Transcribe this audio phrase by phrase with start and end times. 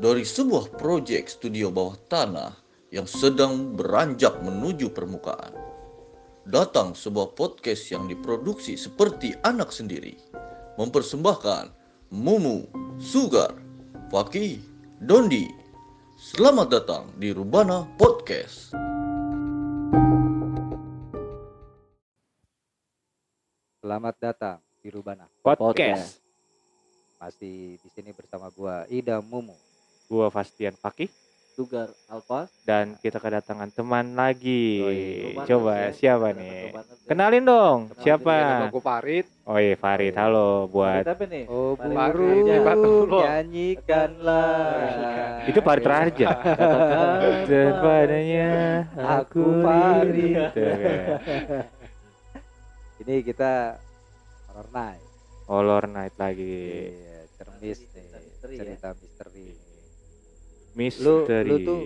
[0.00, 2.56] Dari sebuah proyek studio bawah tanah
[2.88, 5.52] yang sedang beranjak menuju permukaan,
[6.48, 10.16] datang sebuah podcast yang diproduksi seperti anak sendiri,
[10.80, 11.68] mempersembahkan
[12.16, 12.64] Mumu,
[12.96, 13.52] Sugar,
[14.08, 14.64] Faki,
[15.04, 15.52] Dondi.
[16.16, 18.72] Selamat datang di Rubana Podcast.
[23.84, 25.28] Selamat datang di Rubana.
[25.44, 26.24] Podcast.
[27.20, 29.68] Masih di sini bersama gua Ida Mumu.
[30.10, 31.06] Gua Fastian Fakih
[31.54, 34.80] Sugar Alfa dan kita kedatangan teman lagi.
[34.82, 35.90] Yoi, Coba ya.
[35.94, 36.72] siapa nih?
[36.72, 36.82] Ya.
[37.06, 37.78] Kenalin dong.
[37.94, 38.34] Kenalin siapa?
[38.72, 39.26] gue Farid.
[39.44, 40.14] Oh iya Farid.
[40.18, 41.44] Halo buat Farid apa nih?
[41.46, 41.78] Oh.
[41.78, 43.22] Batullah.
[43.22, 44.66] nyanyikanlah.
[45.46, 46.28] itu Farid Raja.
[47.46, 48.50] Dan padanya
[49.20, 50.34] Aku Farid.
[53.04, 53.78] Ini kita
[54.50, 55.02] horror night.
[55.50, 56.94] Horror Night lagi.
[56.94, 58.06] Iya, cermis nih.
[58.06, 58.62] Cerita misteri ya.
[58.62, 58.88] Cerita
[60.80, 61.44] misteri.
[61.44, 61.80] Lu lu tuh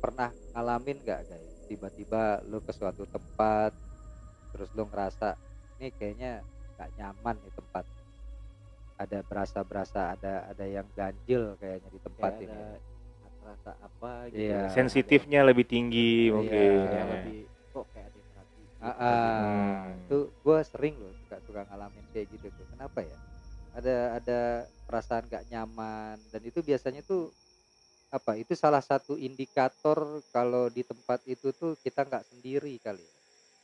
[0.00, 1.50] pernah ngalamin gak guys?
[1.68, 3.76] Tiba-tiba lu ke suatu tempat
[4.50, 5.36] terus lu ngerasa
[5.78, 6.40] ini kayaknya
[6.80, 7.84] gak nyaman nih tempat.
[8.96, 12.52] Ada berasa-berasa ada ada yang ganjil kayaknya di tempat Kayak ini.
[12.52, 12.68] ada
[13.40, 14.40] rasa apa gitu.
[14.48, 14.60] Iya.
[14.72, 16.72] Sensitifnya lebih tinggi Iya, mungkin.
[16.88, 17.38] Kayak lebih
[17.70, 18.18] kok kayak ada.
[18.80, 19.12] Ah, ah.
[19.84, 20.08] Hmm.
[20.08, 23.12] itu gue sering loh suka suka ngalamin kayak gitu tuh kenapa ya
[23.76, 24.40] ada ada
[24.88, 27.28] perasaan gak nyaman dan itu biasanya tuh
[28.10, 33.14] apa itu salah satu indikator kalau di tempat itu tuh kita nggak sendiri kali ya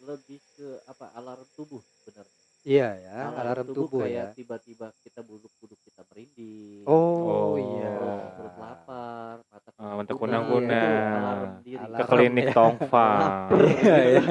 [0.06, 2.36] Lebih ke apa alarm tubuh sebenarnya.
[2.62, 6.84] iya ya alarm, tubuh, ya kayak tiba-tiba kita buduk-buduk kita merinding.
[6.84, 7.54] oh, Oh.
[7.56, 7.90] iya
[8.36, 10.76] Perut, lapar, mata Ah, mata kunang-kunang.
[11.16, 11.50] alarm.
[11.64, 11.96] Alarm.
[11.96, 12.54] Ke klinik ya.
[12.54, 13.08] Tongfa.
[13.56, 14.22] iya ya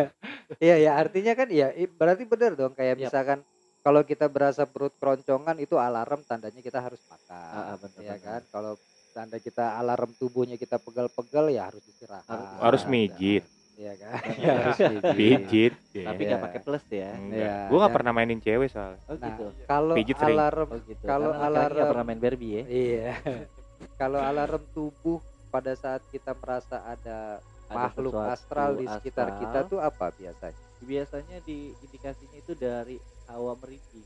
[0.59, 3.02] iya ya artinya kan ya berarti benar dong kayak Yap.
[3.09, 3.39] misalkan
[3.81, 8.21] kalau kita berasa perut keroncongan itu alarm tandanya kita harus makan Ah, benar, ya benar.
[8.21, 8.73] kan kalau
[9.16, 13.43] tanda kita alarm tubuhnya kita pegal-pegal ya harus istirahat Harus- Harus mijit.
[13.76, 14.11] Iya kan?
[14.33, 14.52] Iya.
[14.58, 14.77] harus
[15.20, 15.73] Pijit.
[15.93, 16.30] Tapi Iya.
[16.30, 17.11] nggak pakai plus ya.
[17.14, 17.39] Enggak.
[17.39, 17.95] Iya, Gua nggak ya.
[17.95, 18.99] pernah mainin cewek soalnya.
[19.02, 19.45] Oh Nah, gitu.
[19.65, 21.04] kalau alarm Oh gitu.
[21.05, 22.64] kalau nggak alarm- pernah main Barbie ya.
[22.65, 23.11] iya.
[24.02, 29.42] kalau alarm tubuh pada saat kita merasa ada, Ada makhluk astral di sekitar astral.
[29.42, 30.59] kita tuh apa biasanya?
[30.77, 34.05] biasanya di indikasinya itu dari hawa merinding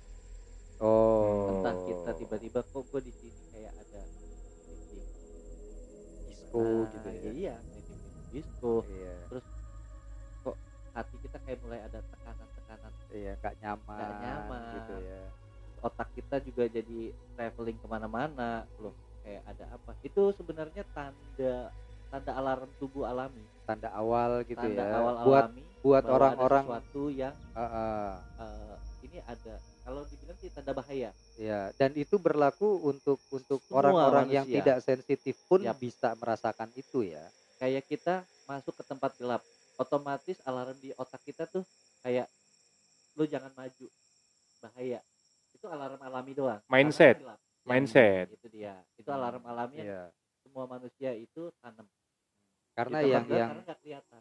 [0.79, 1.59] Oh.
[1.59, 3.48] entah kita tiba-tiba kok gue di sini
[6.49, 7.31] disco Nah, gitu ya.
[7.31, 9.15] iya merinding disco Iya.
[10.89, 14.73] hati kita kayak mulai ada tekanan-tekanan Iya, nggak nyaman, Nggak nyaman.
[14.73, 15.21] gitu ya.
[15.79, 16.99] otak kita juga jadi
[17.37, 18.91] traveling ke mana-mana loh
[19.23, 21.71] kayak ada apa itu sebenarnya tanda
[22.11, 24.97] tanda alarm tubuh alami Tanda awal gitu tanda ya.
[24.99, 28.09] awal buat alami buat orang-orang sesuatu yang Ah, ah.
[28.43, 28.75] eh,
[29.07, 29.55] ini ada
[29.89, 35.33] kalau dibilang sih tanda bahaya Ya, dan itu berlaku untuk untuk orang-orang yang tidak sensitif
[35.49, 35.81] pun Yap.
[35.81, 37.25] bisa merasakan itu ya.
[37.57, 39.41] kayak kita masuk ke tempat gelap
[39.81, 41.65] otomatis alarm di otak kita tuh
[42.05, 42.29] kayak
[43.17, 43.87] lu jangan maju
[44.61, 44.99] bahaya
[45.55, 47.17] itu alarm alami doang Mindset.
[47.17, 47.39] Karena gelap.
[47.39, 48.25] Ya, Mindset.
[48.29, 50.03] itu dia itu alarm alami yang Iya.
[50.45, 51.87] semua manusia itu tanam
[52.77, 53.51] Karena Kita yang yang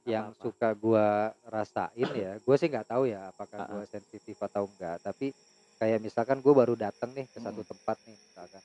[0.02, 4.66] yang suka gua rasain ya, gue sih nggak tahu ya apakah Ah, gua sensitif atau
[4.66, 5.30] enggak, tapi
[5.78, 7.70] kayak misalkan gue baru datang nih ke satu Hmm.
[7.70, 8.62] tempat nih misalkan,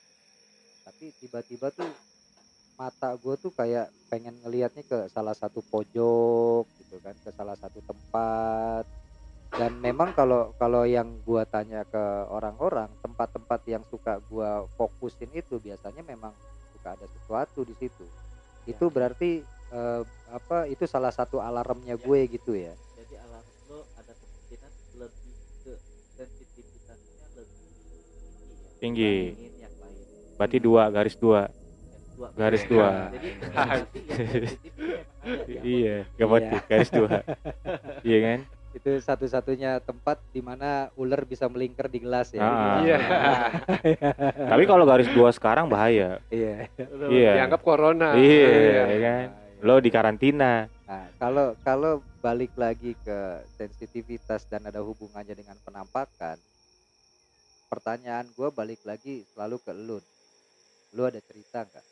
[0.82, 1.88] tapi tiba-tiba tuh
[2.74, 7.78] mata gue tuh kayak pengen ngelihatnya ke salah satu pojok gitu kan, ke salah satu
[7.86, 8.84] tempat
[9.54, 15.62] dan memang kalau kalau yang gua tanya ke orang-orang tempat-tempat yang suka gua fokusin itu
[15.62, 16.34] biasanya memang
[16.74, 18.02] suka ada sesuatu di situ
[18.66, 18.90] itu Ya.
[18.90, 22.02] berarti eh, apa itu salah satu alarmnya Ya.
[22.02, 25.72] gue gitu ya jadi alarm lo ada kemungkinan lebih ke
[26.18, 27.70] sensitivitasnya lebih
[28.84, 29.68] tinggi ya,
[30.36, 31.48] Berarti dua garis dua.
[32.36, 33.08] Garis dua.
[35.64, 37.24] Iya, gak berarti garis dua.
[38.06, 38.40] Iya kan?
[38.74, 42.82] itu satu-satunya tempat di mana ular bisa melingkar di gelas ya Ah.
[42.82, 42.98] Iya.
[44.50, 46.18] Tapi kalau garis dua sekarang bahaya.
[46.26, 46.66] iya
[47.06, 47.32] Iya.
[47.38, 48.18] Dianggap corona.
[48.18, 48.82] Iya, Iya.
[48.90, 49.24] ya kan?
[49.62, 50.66] Lo di karantina.
[50.90, 56.34] Nah, kalau kalau balik lagi ke sensitivitas dan ada hubungannya dengan penampakan,
[57.74, 59.98] pertanyaan gue balik lagi selalu ke lu.
[60.92, 61.86] Lu ada cerita nggak?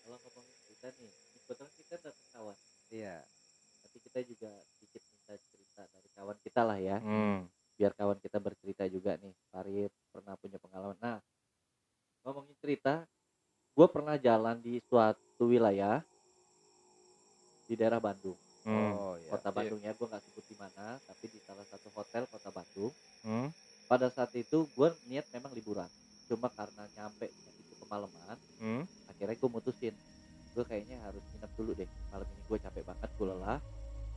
[0.00, 2.56] kalau ngomongin cerita nih kebetulan kita dapat kawan
[2.90, 3.16] Iya.
[3.78, 7.46] nanti kita juga sedikit minta cerita dari kawan kita lah ya Hmm.
[7.76, 11.18] biar kawan kita bercerita juga nih Farid pernah punya pengalaman nah
[12.20, 13.06] ngomongin cerita
[13.70, 16.02] gue pernah jalan di suatu wilayah
[17.64, 18.90] di daerah Bandung Hmm.
[18.92, 19.30] Oh iya.
[19.30, 22.90] kota Bandung ya gue nggak sebut di mana tapi di salah satu hotel kota Bandung
[23.22, 23.46] Hmm
[23.90, 25.90] pada saat itu gue niat memang liburan.
[26.30, 28.86] Cuma karena nyampe itu kemalaman hmm?
[29.10, 29.94] akhirnya gue mutusin.
[30.54, 31.90] Gue kayaknya harus nginep dulu deh.
[32.14, 33.58] Malam ini gue capek banget gue lelah.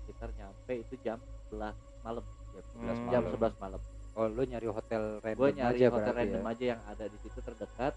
[0.05, 1.17] Sekitar nyampe itu jam
[1.49, 1.73] 11
[2.05, 2.25] malam.
[2.53, 3.09] Jam 11 hmm.
[3.09, 3.81] jam 11 malam.
[4.13, 6.51] Oh lu nyari hotel random gue nyari aja hotel random ya?
[6.53, 7.93] aja yang ada di situ terdekat.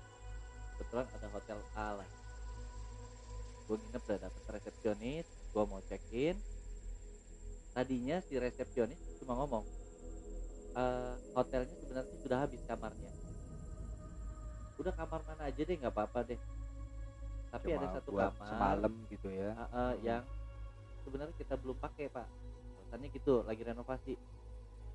[0.81, 2.09] Kebetulan ada hotel A lah.
[3.69, 6.41] Gue nginep udah dapet resepsionis gue mau check in.
[7.77, 9.86] Tadinya si resepsionis cuma ngomong
[10.77, 13.09] "Eh, hotelnya sebenarnya sudah habis kamarnya.
[14.77, 16.41] Udah kamar mana aja deh nggak apa-apa deh.
[17.49, 18.45] Tapi Cuma ada satu kamar.
[18.45, 19.57] semalam gitu ya.
[19.57, 20.23] eh, eh, yang
[21.01, 22.29] sebenarnya kita belum pakai pak.
[22.77, 24.15] Alasannya gitu lagi renovasi.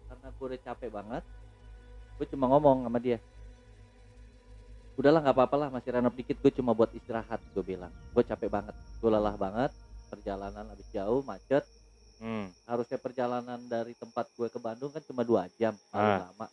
[0.05, 1.23] Karena gue udah capek banget
[2.21, 3.17] gue cuma ngomong sama dia.
[4.93, 7.89] Udahlah nggak apa-apa lah masih renov dikit gue cuma buat istirahat gue bilang.
[8.13, 9.73] Gue capek banget gue lelah banget
[10.13, 11.65] perjalanan habis jauh macet
[12.21, 12.53] Hmm.
[12.63, 16.29] harusnya perjalanan dari tempat gue ke Bandung kan cuma dua jam paling Ah.
[16.29, 16.47] lama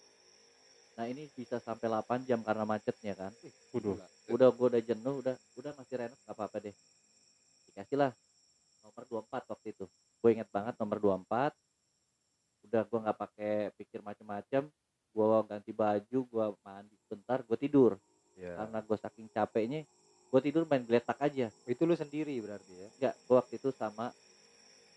[0.94, 3.32] nah ini bisa sampai 8 jam karena macetnya kan
[3.70, 4.00] Waduh.
[4.26, 6.74] udah gue udah jenuh udah udah masih renov gak apa-apa deh
[7.66, 8.12] dikasih lah
[8.80, 9.84] nomor 24 waktu itu
[10.18, 11.54] gue inget banget nomor 24
[12.64, 14.66] udah gue nggak pakai pikir macem-macem
[15.08, 17.92] gue ganti baju gue mandi sebentar gue tidur
[18.34, 18.54] Iya.
[18.56, 19.80] karena gue saking capeknya
[20.24, 22.88] gue tidur main geletak aja Itu lu sendiri berarti ya?
[22.92, 24.14] enggak gue waktu itu sama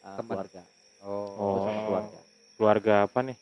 [0.02, 0.30] uh, Temen.
[0.30, 0.62] keluarga
[1.02, 1.26] Oh.
[1.34, 1.86] Sama Oh.
[1.88, 2.20] keluarga
[2.54, 3.36] Keluarga apa nih?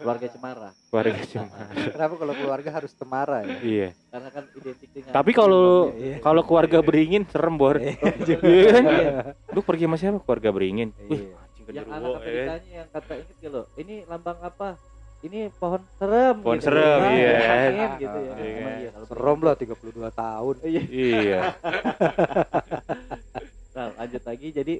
[0.00, 1.56] keluarga Cemara Keluarga cuma.
[1.92, 3.56] Kenapa kalau keluarga harus temara ya?
[3.60, 3.88] iya.
[4.08, 6.16] karena kan identik dengan Tapi kalau Iya.
[6.18, 7.76] kalau keluarga beringin serem bor.
[7.76, 8.00] Iya.
[8.40, 9.36] Iya?
[9.50, 10.18] Lu pergi sama siapa?
[10.18, 10.88] Keluarga beringin.
[11.04, 11.36] Wih, Iya.
[11.36, 12.16] anjing yang anak ya kan?
[12.16, 14.68] Amerikanya yang kata inget gitu loh ini lambang apa
[15.22, 16.66] ini pohon serem Pohon gitu.
[16.66, 17.32] serem, Nah, iya.
[17.36, 18.56] yakin gitu ya Iya.
[18.56, 20.54] Emang iya, kalau Serem lah 32 tahun.
[20.88, 21.38] Iya.
[23.72, 24.74] nah lanjut lagi jadi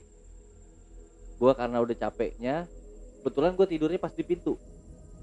[1.43, 2.71] gua karena udah capeknya
[3.19, 4.55] kebetulan gue tidurnya pas di pintu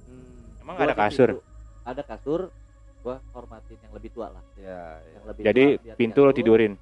[0.03, 0.59] Hmm.
[0.59, 1.29] Emang Gua ada di kasur.
[1.31, 1.41] pintu.
[1.81, 2.41] ada kasur
[2.99, 4.67] gua hormatin yang lebih tua lah Ya,
[4.99, 5.09] ya.
[5.09, 6.73] yang lebih Jadi tua, biar pintu lo tidurin.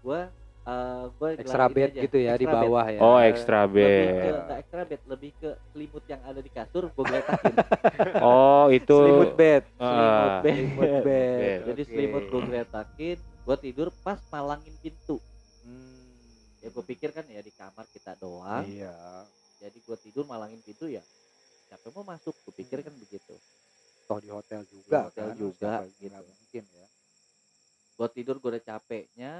[0.00, 0.20] gua
[0.62, 2.62] eh, gua Extra bed aja, gitu ya di extra bed.
[2.62, 2.98] bawah ya.
[3.00, 3.92] Oh, extra lebih ke
[4.24, 4.34] bed.
[4.56, 7.54] extra bed lebih ke selimut yang ada di kasur gue geletakin
[8.24, 9.62] Oh, itu Selimut bed.
[9.74, 10.40] selimut Ah.
[10.40, 11.58] bed Selimut bed.
[11.66, 11.90] jadi Oke.
[11.90, 15.20] selimut gue geletakin gue tidur pas malangin pintu
[15.60, 15.99] Hmm.
[16.60, 19.24] Ya gue pikir kan ya di kamar kita doang Iya.
[19.58, 21.00] jadi gue tidur malangin pintu ya
[21.66, 23.36] siapa mau masuk gue pikir kan begitu
[24.04, 25.36] Toh di hotel juga Di hotel kan.
[25.38, 26.18] juga, gitu.
[26.26, 26.86] mungkin ya.
[27.94, 29.32] gue tidur gue udah capeknya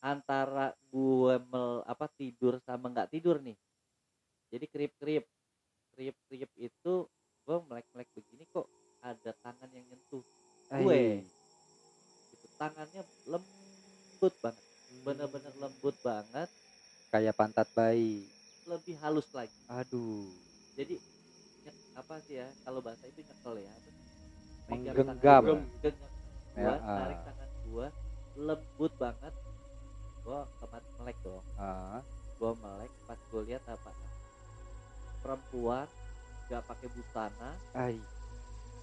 [0.00, 3.54] antara gue mel apa tidur sama nggak tidur nih
[4.48, 5.24] jadi krip krip
[5.92, 6.94] krip krip itu
[7.42, 8.66] gue melek melek begini kok
[8.98, 10.22] ada tangan yang nyentuh
[10.72, 11.22] gue Ai.
[12.30, 14.64] itu tangannya lembut banget
[15.00, 16.48] bener-bener lembut banget
[17.08, 18.28] kayak pantat bayi.
[18.64, 20.30] lebih halus lagi Aduh.
[20.72, 20.94] jadi
[21.62, 23.74] nyek, apa sih ya kalau bahasa itu nyekel ya
[24.68, 25.42] Menggenggam.
[25.42, 26.10] gua, genggam
[26.52, 26.98] Ya, ah.
[27.00, 27.86] tarik tangan gua
[28.34, 29.34] lembut banget
[30.20, 32.00] gua kemarin melek dong Ah.
[32.36, 33.90] gua melek pas gua lihat apa
[35.18, 35.88] perempuan
[36.46, 37.96] gak pakai busana Ai.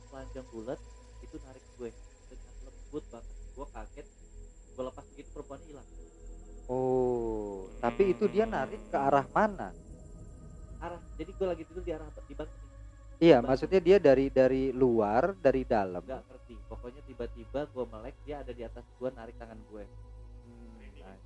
[0.10, 0.80] telanjang bulat
[1.20, 1.92] itu narik gue
[2.26, 4.08] dengan lembut banget gua kaget
[4.80, 5.88] gua lepas begitu perempuan hilang
[6.70, 9.74] Oh, tapi itu dia narik ke arah mana?
[10.80, 12.48] arah jadi gua lagi tidur di arah di nih.
[13.20, 13.52] Iya, Bang.
[13.52, 16.00] maksudnya dia dari dari luar, dari dalam.
[16.00, 19.84] nggak ngerti pokoknya tiba-tiba gua melek dia ada di atas gua narik tangan gue
[20.46, 20.80] Hmm.
[21.04, 21.18] Nah,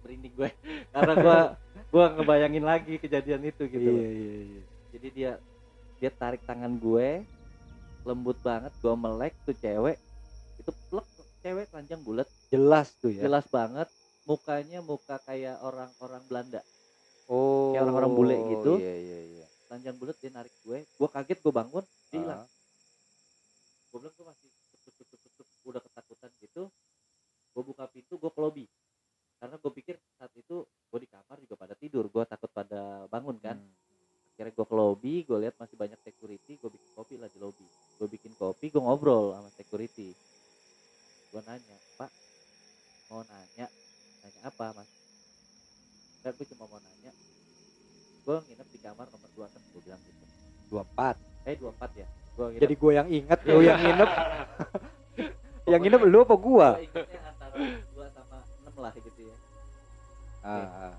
[0.00, 0.48] merinding gue
[0.94, 1.38] karena gua
[1.90, 4.00] gua ngebayangin lagi kejadian itu gitu Iya, loh.
[4.06, 4.62] iya, iya.
[4.90, 5.30] jadi dia
[6.00, 7.26] dia tarik tangan gue
[8.00, 10.00] lembut banget gua melek tuh cewek
[10.56, 11.04] itu plek
[11.40, 13.22] cewek telanjang bulat Jelas tuh ya.
[13.22, 13.88] jelas banget
[14.22, 16.62] mukanya muka kayak orang-orang Belanda
[17.24, 17.70] Oh.
[17.70, 18.72] Kayak orang-orang bule gitu.
[18.76, 19.46] Iya, iya, iya.
[19.64, 22.48] telanjang bulat dia narik gue gue kaget gue bangun dia hilang Ah.
[23.86, 26.62] gue bilang gue masih tuk, tuk, tuk, tuk, udah ketakutan gitu
[27.50, 28.66] gue buka pintu gue ke lobby
[29.38, 33.38] karena gue pikir saat itu gue di kamar juga pada tidur gue takut pada bangun
[33.38, 33.78] kan Hmm.
[34.34, 37.66] akhirnya gue ke lobby gue lihat masih banyak security gue bikin kopi lah di lobby
[37.94, 40.10] gue bikin kopi gue ngobrol sama security
[41.30, 42.10] gue nanya pak
[43.06, 43.66] mau nanya
[44.20, 44.90] nanya apa mas
[46.20, 47.12] Enggak, gue cuma mau nanya
[48.20, 50.24] gue nginep di kamar nomor 26 gue bilang gitu
[50.68, 51.16] 24.
[51.46, 54.10] eh 24 ya gue nginep Jadi gue yang inget, lu yang nginep.
[55.72, 56.68] yang nginep lu apa gua?
[56.72, 59.36] gue ingetnya antara 2 sama 6 lah gitu ya
[60.40, 60.96] Ah.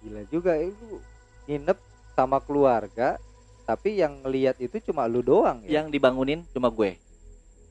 [0.00, 0.96] Gila juga itu
[1.44, 1.76] nginep
[2.12, 3.20] sama keluarga,
[3.62, 5.76] tapi yang ngelihat itu cuma lu doang ya.
[5.76, 6.96] yang dibangunin cuma gue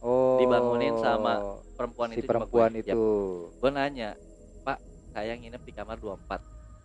[0.04, 1.40] oh, dibangunin sama
[1.74, 2.84] perempuan si itu perempuan gue.
[2.86, 3.04] itu.
[3.50, 4.14] gue nanya
[4.62, 4.78] pak
[5.10, 6.40] saya nginep di kamar 24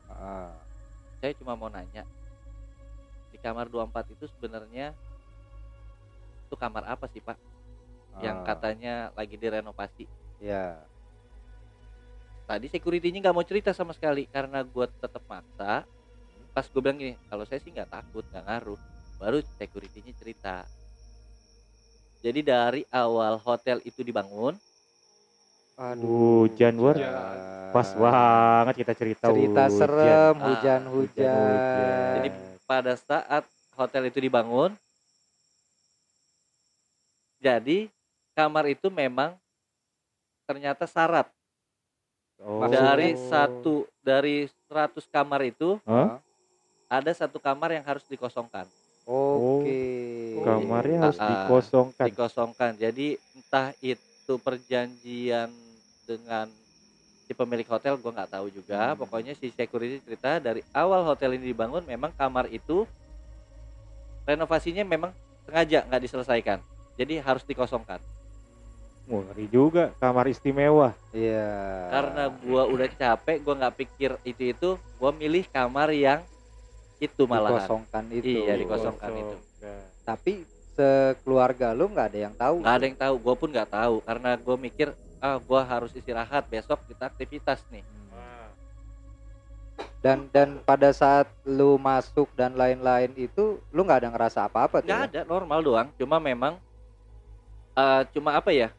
[0.09, 0.57] Ah.
[1.21, 2.07] saya cuma mau nanya
[3.29, 4.97] di kamar 24 itu sebenarnya
[6.49, 7.37] itu kamar apa sih pak
[8.19, 8.47] yang Ah.
[8.49, 10.09] katanya lagi direnovasi
[10.41, 10.81] ya.
[12.49, 15.85] tadi securitynya nggak mau cerita sama sekali karena gue tetap maksa
[16.51, 18.81] pas gue bilang gini kalau saya sih nggak takut nggak ngaruh
[19.21, 20.65] baru securitynya cerita
[22.19, 24.57] jadi dari awal hotel itu dibangun
[25.79, 26.99] Hujan, War.
[26.99, 27.15] Ya.
[27.71, 29.79] Pas banget kita cerita cerita hujan.
[29.79, 32.15] serem Ah, hujan-hujan hujan-hujan.
[32.19, 32.29] Jadi
[32.67, 33.45] pada saat
[33.79, 34.75] hotel itu dibangun
[37.39, 37.87] jadi
[38.35, 39.39] kamar itu memang
[40.43, 41.31] ternyata syarat
[42.39, 42.63] Oh.
[42.71, 46.23] dari satu dari 100 kamar itu Hah?
[46.87, 48.63] ada satu kamar yang harus dikosongkan
[49.03, 49.83] oke
[50.41, 51.31] kamarnya harus Ah, ah.
[51.45, 52.07] dikosongkan.
[52.07, 55.51] dikosongkan jadi entah itu perjanjian
[56.05, 56.47] dengan
[57.25, 58.99] si pemilik hotel gua nggak tahu juga Hmm.
[58.99, 62.89] pokoknya si security cerita dari awal hotel ini dibangun memang kamar itu
[64.25, 65.13] renovasinya memang
[65.45, 66.59] sengaja nggak diselesaikan
[66.95, 68.01] jadi harus dikosongkan
[69.09, 70.93] Wah, ngeri juga kamar istimewa.
[71.17, 71.49] iya
[71.89, 76.21] karena gua udah capek gua nggak pikir itu itu gua milih kamar yang
[76.99, 79.37] itu malahan dikosongkan itu Iya, dikosongkan itu.
[80.09, 82.65] Tapi sekeluarga lu nggak ada yang tahu.
[82.65, 83.15] Nggak ada yang tahu.
[83.21, 83.95] Gua pun nggak tahu.
[84.01, 84.89] Karena gua mikir
[85.21, 86.49] ah gua harus istirahat.
[86.49, 87.85] Besok kita aktivitas nih.
[89.99, 94.89] Dan dan pada saat lu masuk dan lain-lain itu lu nggak ada ngerasa apa-apa nggak
[94.89, 95.07] ya?
[95.13, 95.21] ada.
[95.29, 95.89] Normal doang.
[96.01, 96.57] Cuma memang
[97.77, 98.73] eh cuma apa ya?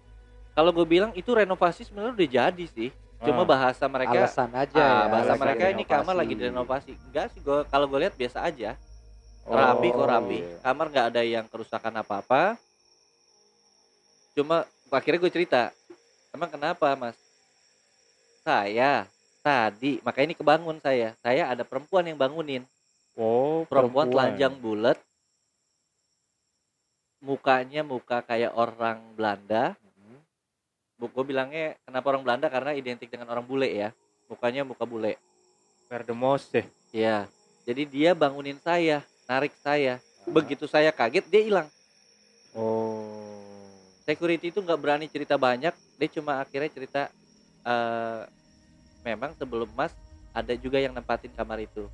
[0.57, 2.89] Kalau gue bilang itu renovasi sebenarnya udah jadi sih.
[3.19, 3.47] Cuma Ah.
[3.47, 6.95] bahasa mereka alasan aja ah, ya bahasa mereka ini kamar lagi direnovasi.
[7.11, 8.79] Enggak sih gua kalau gue lihat biasa aja
[9.47, 10.37] Oh, rapi kok rapi.
[10.43, 10.57] iya.
[10.61, 12.43] kamar nggak ada yang kerusakan apa apa
[14.33, 15.73] cuma akhirnya gue cerita
[16.33, 17.17] emang kenapa mas?
[18.45, 19.05] Saya
[19.43, 19.99] tadi.
[20.05, 21.13] Makanya ini kebangun saya.
[21.21, 22.63] Saya ada perempuan yang bangunin.
[23.19, 24.97] Oh, perempuan telanjang bulat.
[27.19, 29.75] Mukanya muka kayak orang Belanda.
[30.95, 32.47] Bu, gue bilangnya kenapa orang Belanda?
[32.47, 33.91] Karena identik dengan orang bule ya.
[34.31, 35.19] Mukanya muka bule.
[35.89, 36.67] Verdemos deh.
[36.89, 37.25] ya
[37.69, 40.01] jadi dia bangunin saya narik saya.
[40.25, 41.69] Begitu saya kaget dia hilang.
[42.57, 43.05] Oh.
[44.09, 45.69] security itu nggak berani cerita banyak.
[46.01, 47.13] Dia cuma akhirnya cerita
[47.61, 48.25] eh
[49.05, 49.93] memang sebelum mas
[50.33, 51.85] ada juga yang nempatin kamar itu.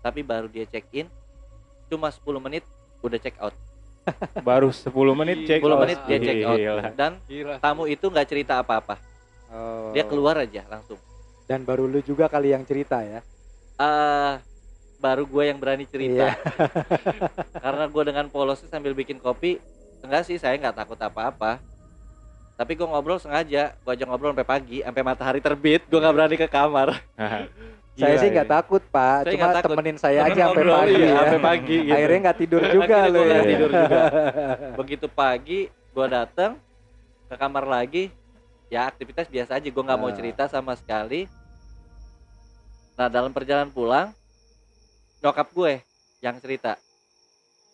[0.00, 1.04] Tapi baru dia check in
[1.92, 2.64] cuma 10 menit
[3.04, 3.52] udah check out.
[4.48, 5.80] Baru 10 menit check 10 out.
[5.82, 6.58] menit dia check out.
[6.58, 6.82] Gila.
[6.94, 7.12] dan
[7.60, 8.96] tamu itu nggak cerita apa-apa.
[9.52, 9.92] Oh.
[9.92, 10.98] dia keluar aja langsung.
[11.46, 13.20] Dan baru lu juga kali yang cerita ya?
[13.76, 14.34] Eh
[14.96, 16.32] baru gue yang berani cerita Iya.
[17.64, 19.60] karena gue dengan polosnya sambil bikin kopi
[20.00, 21.60] enggak sih saya nggak takut apa-apa
[22.54, 26.36] tapi gue ngobrol sengaja gue aja ngobrol sampai pagi sampai matahari terbit gue nggak berani
[26.36, 26.88] ke kamar
[27.94, 28.54] saya Gila sih nggak ya.
[28.54, 29.68] takut pak Saya cuma takut.
[29.70, 31.92] temenin saya Temen aja sampai pagi iya, ya sampai pagi gitu.
[31.92, 34.00] akhirnya nggak tidur juga gua ya nggak tidur juga.
[34.80, 36.52] begitu pagi gue datang
[37.26, 38.04] ke kamar lagi
[38.66, 40.14] ya aktivitas biasa aja gue nggak mau Ah.
[40.14, 41.24] cerita sama sekali
[42.94, 44.08] nah dalam perjalanan pulang
[45.26, 45.82] nyokap gue
[46.22, 46.78] yang cerita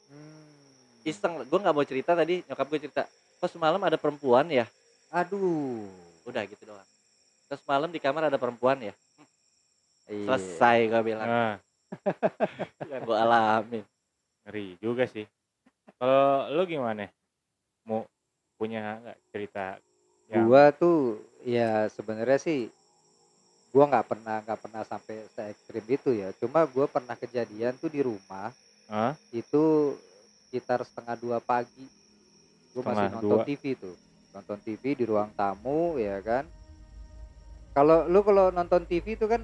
[0.08, 1.04] Hmm.
[1.04, 3.02] iseng gue nggak mau cerita tadi nyokap gue cerita
[3.40, 4.64] kok semalam ada perempuan ya
[5.08, 5.88] aduh
[6.24, 6.88] udah gitu doang
[7.48, 8.94] terus malam di kamar ada perempuan ya
[10.08, 10.26] Iya.
[10.28, 11.54] selesai gue bilang Nah,
[12.92, 13.84] yang gue alamin
[14.42, 15.24] ngeri juga sih.
[15.96, 17.06] Kalau lu gimana?
[17.86, 18.04] Mau
[18.58, 19.78] punya nggak cerita
[20.26, 22.60] yang gua tuh ya sebenarnya sih
[23.72, 27.88] gua nggak pernah nggak pernah sampai se ekstrim itu ya cuma gua pernah kejadian tuh
[27.88, 28.52] di rumah
[28.86, 29.16] Hah?
[29.32, 29.96] itu
[30.46, 31.88] sekitar setengah dua pagi
[32.76, 33.48] gua masih nonton dua.
[33.48, 33.96] TV tuh
[34.32, 36.44] nonton TV di ruang tamu ya kan
[37.72, 39.40] kalau lu kalau nonton TV itu kan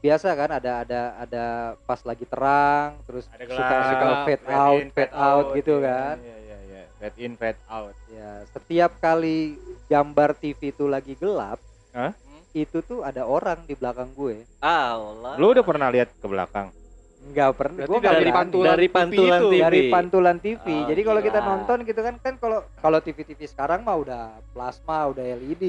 [0.00, 1.44] biasa kan ada ada ada
[1.84, 6.58] pas lagi terang terus ada suka suka fade out fade out gitu kan Iya iya
[6.68, 6.82] iya.
[7.00, 7.96] Fade in, fade out.
[8.12, 9.56] Ya, setiap kali
[9.88, 11.56] gambar TV itu lagi gelap,
[11.96, 12.12] Hah?
[12.52, 14.42] Itu tuh ada orang di belakang gue.
[14.58, 16.74] Allah Lu udah pernah lihat ke belakang?
[17.20, 18.32] Nggak pernah, gue dari berani.
[18.32, 19.44] pantulan dari TV pantulan itu.
[19.46, 19.60] TV.
[19.60, 20.66] dari pantulan TV.
[20.66, 21.48] Oh, Jadi kalau kita gila.
[21.52, 25.64] nonton gitu kan, kan kalau kalau TV-TV sekarang mah udah plasma, udah LED.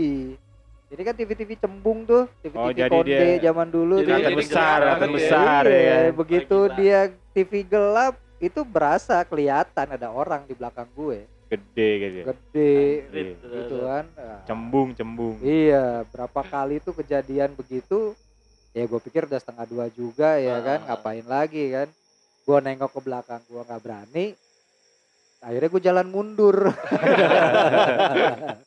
[0.87, 3.95] Jadi kan TV-TV cembung tuh, TV-TV Oh, konde dia- zaman dulu.
[3.99, 5.15] Jadi jadi besar, gelap kelihatan ya.
[5.15, 5.91] besar Iya, ya.
[5.91, 6.11] kan?
[6.15, 6.99] begitu dia
[7.31, 12.15] TV gelap itu berasa kelihatan ada orang di belakang gue, Gede gitu.
[12.15, 12.25] ya.
[12.25, 12.71] gede
[13.03, 14.05] Anjrit, gitu kan.
[14.15, 15.35] Nah, Cembung, cembung.
[15.39, 18.15] Iya, berapa kali tuh kejadian begitu?
[18.71, 20.85] Ya gue pikir udah setengah dua juga ya kan, Ah.
[20.87, 21.91] ngapain lagi kan?
[22.41, 24.25] Gue nengok ke belakang, gue nggak berani.
[25.41, 26.55] Akhirnya gue jalan mundur.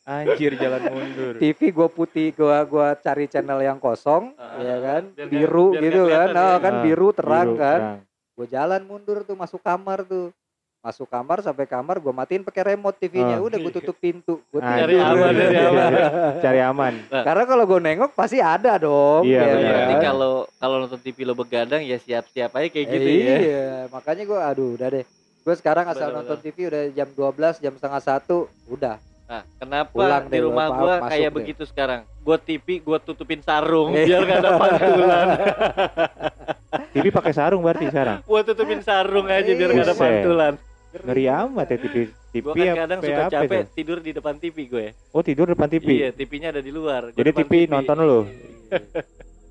[0.05, 1.33] Anjir jalan mundur.
[1.39, 5.83] TV gue putih, gue gua cari channel yang kosong, Ah, ya kan, biar biru biar
[5.83, 6.61] gitu kan, nah ya.
[6.61, 7.81] kan Ah, biru terang Biru, kan.
[8.35, 10.35] Gue jalan mundur tuh masuk kamar tuh.
[10.85, 13.49] Masuk kamar sampai kamar gue matiin pakai remote TV-nya Oh.
[13.49, 15.93] udah gue tutup pintu gue Ah, Cari aman, cari aman.
[16.45, 16.95] Cari aman.
[17.09, 19.55] karena kalau gue nengok pasti ada dong Iya, ya?
[19.65, 23.37] Berarti kalau kalau nonton TV lo begadang ya siap-siap aja kayak gitu Eh, ya.
[23.41, 25.05] iya makanya gue aduh udah deh
[25.41, 28.39] gue sekarang asal Bener, nonton TV udah jam 12 jam setengah satu
[28.69, 31.33] udah Nah, kenapa Pulang di rumah masuk kayak deh.
[31.33, 32.05] begitu sekarang?
[32.21, 34.05] Gua TV, gua tutupin sarung Eh.
[34.05, 35.27] biar gak ada pantulan.
[36.93, 38.21] TV pakai sarung berarti sekarang.
[38.23, 40.53] gua tutupin sarung aja biar gak ada pantulan.
[40.95, 41.95] Ngeri amat ya TV.
[42.31, 43.33] TV kan apa- kadang suka itu?
[43.33, 44.87] capek tidur di depan TV gue.
[45.11, 45.87] Oh tidur depan TV.
[45.89, 47.11] Iya, TV-nya ada di luar.
[47.11, 48.21] Gua Jadi depan TV nonton lu?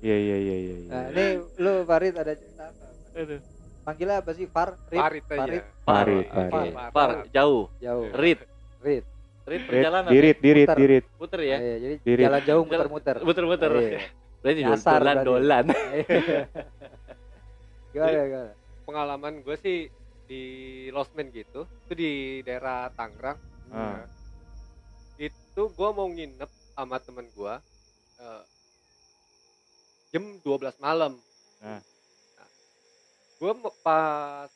[0.00, 0.74] Iya iya iya iya.
[0.74, 0.86] iya.
[0.86, 1.24] nah ini
[1.58, 2.84] lu Farid ada cerita apa
[3.14, 3.40] Aduh.
[3.80, 5.32] panggilnya apa sih Far Rid Parit aja.
[5.32, 6.50] Farid Farid, Oke.
[6.50, 6.72] Farid.
[6.92, 7.62] Par, jauh.
[7.78, 8.40] jauh Rit,
[8.80, 9.04] Rit
[9.44, 10.08] Dirit, perjalanan.
[10.08, 10.76] dirit, dirit, Putar.
[10.78, 11.04] dirit.
[11.16, 11.56] Puter ya.
[11.58, 12.22] Iya, jadi Diri.
[12.22, 13.70] jalan jauh muter-muter Muter-muter.
[13.70, 14.00] Iya.
[14.40, 15.26] Berarti Nyasar dolan berarti.
[15.26, 15.64] dolan.
[17.92, 18.52] gimana gimana
[18.84, 19.76] Pengalaman gue sih
[20.24, 20.42] di
[20.88, 23.38] Losmen gitu, itu di daerah Tangerang.
[23.70, 24.00] Ah.
[24.00, 24.04] Nah,
[25.14, 27.54] Itu gue mau nginep sama temen gue
[28.18, 28.42] eh,
[30.10, 31.14] jam 12 malam.
[31.60, 31.80] Ah.
[33.34, 33.50] gue
[33.82, 34.48] pas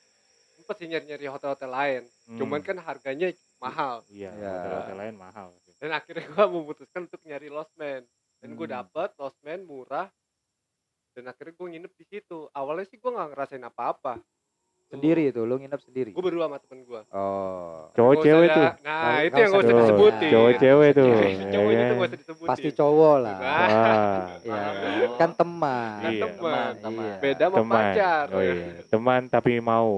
[0.57, 2.39] sempet sih nyari-nyari hotel-hotel lain, Hmm.
[2.41, 4.01] cuman kan harganya mahal.
[4.09, 4.51] Iya, Ya.
[4.55, 5.49] hotel-hotel lain mahal.
[5.79, 8.03] Dan akhirnya gue memutuskan untuk nyari Losmen.
[8.39, 8.77] Dan gue Hmm.
[8.83, 10.09] dapet Losmen murah.
[11.13, 12.47] Dan akhirnya gue nginep di situ.
[12.51, 14.19] Awalnya sih gue nggak ngerasain apa-apa.
[14.89, 17.01] Sendiri itu lu nginep sendiri Gue berdua sama temen gue.
[17.11, 18.65] oh Cowok cewek tuh.
[18.65, 20.31] Nah, Nggak- itu yang gak usah disebutin.
[20.31, 21.09] Cowok cewek tuh.
[21.13, 21.93] Cowoknya ya tuh kan?
[21.93, 22.49] gak usah disebutin.
[22.49, 23.69] pasti cowok lah Wah.
[23.69, 24.57] Wah, ya
[25.05, 25.17] Oh.
[25.17, 26.23] kan teman Kan Iya.
[26.25, 26.73] teman.
[26.79, 27.05] teman.
[27.05, 27.17] Iya.
[27.21, 27.77] Beda sama teman.
[27.79, 28.25] pacar.
[28.31, 28.55] Oh iya,
[28.87, 29.93] teman tapi mau.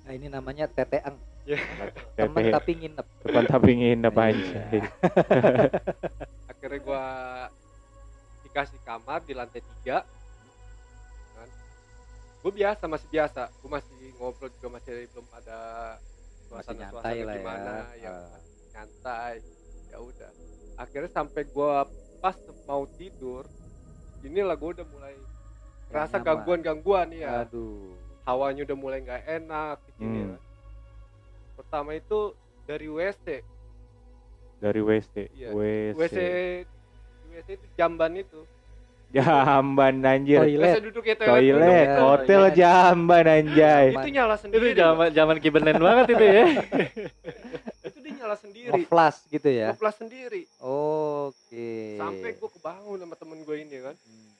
[0.00, 1.16] nah, ini namanya teteang
[2.14, 4.24] teman tapi nginep teman tapi nginep Iya.
[4.24, 4.78] anjay.
[6.46, 7.04] Akhirnya gue
[8.42, 10.04] dikasih kamar di lantai tiga.
[12.40, 13.42] Gue biasa, masih biasa.
[13.54, 15.58] Gue masih ngobrol juga masih belum ada
[16.50, 17.72] masih nyantai lah ya gimana.
[17.94, 18.40] Ya, Ah.
[18.72, 19.34] nyantai.
[19.88, 20.30] Ya udah.
[20.76, 21.70] Akhirnya sampai gue
[22.18, 23.44] pas mau tidur,
[24.20, 25.14] inilah gue udah mulai
[25.88, 26.26] rasa nyaman.
[26.26, 27.42] gangguan-gangguan ya.
[27.42, 30.38] aduh hawanya udah mulai nggak enak di sini Hmm.
[31.56, 32.30] Pertama itu
[32.62, 33.42] dari WC.
[34.60, 35.14] Dari WC.
[35.34, 35.96] Iya, WC.
[35.98, 36.18] WC
[37.32, 38.46] WC itu jamban itu.
[39.10, 40.38] Jamban anjir.
[40.38, 41.98] Toilet duduk ya Toilet, duduk itu.
[42.00, 42.54] hotel Toilet.
[42.54, 43.86] jamban anjay.
[43.90, 44.68] Itu nyala Itu sendiri.
[44.72, 46.44] zaman zaman kibenen banget itu ya.
[47.90, 48.70] Itu dia nyala sendiri.
[48.70, 50.42] ngeflash gitu ya Ngeplas sendiri.
[50.62, 53.96] oke Sampai gue kebangun sama temen gue ini kan.
[53.98, 54.30] Hmm.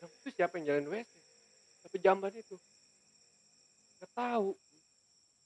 [0.00, 1.12] Nah, itu siapa yang jalan WC?
[1.82, 2.56] Tapi jamban itu.
[3.98, 4.56] Gak tahu.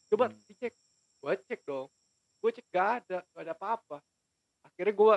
[0.08, 0.38] Coba Hmm.
[0.46, 0.74] dicek.
[1.18, 1.90] Gue cek dong.
[2.38, 3.98] Gue cek gak ada, gak ada apa-apa.
[4.62, 5.14] Akhirnya gue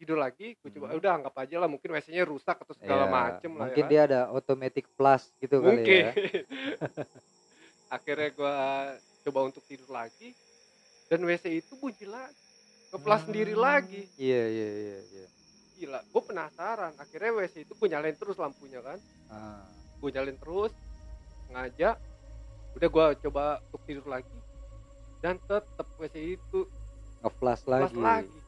[0.00, 0.96] tidur lagi, gue coba Hmm.
[0.96, 3.88] udah anggap aja lah mungkin WC-nya rusak atau segala Ya, macem lah mungkin ya.
[3.88, 6.02] dia ada automatic flush gitu kali mungkin.
[6.02, 6.12] ya
[7.92, 8.54] Akhirnya gue
[9.22, 10.32] coba untuk tidur lagi
[11.06, 12.38] dan WC itu bunyi lagi.
[12.90, 14.02] Ngeplas sendiri lagi.
[14.16, 15.26] iya iya iya iya
[15.76, 16.92] Gila, gue penasaran.
[16.96, 18.98] Akhirnya WC itu gue nyalain terus lampunya kan.
[19.28, 19.62] Ah.
[19.96, 20.72] gue nyalain terus
[21.46, 22.00] ngajak
[22.72, 24.32] udah gue coba untuk tidur lagi
[25.20, 26.64] dan tetap WC itu
[27.20, 28.39] ngeflash kelas lagi, lagi,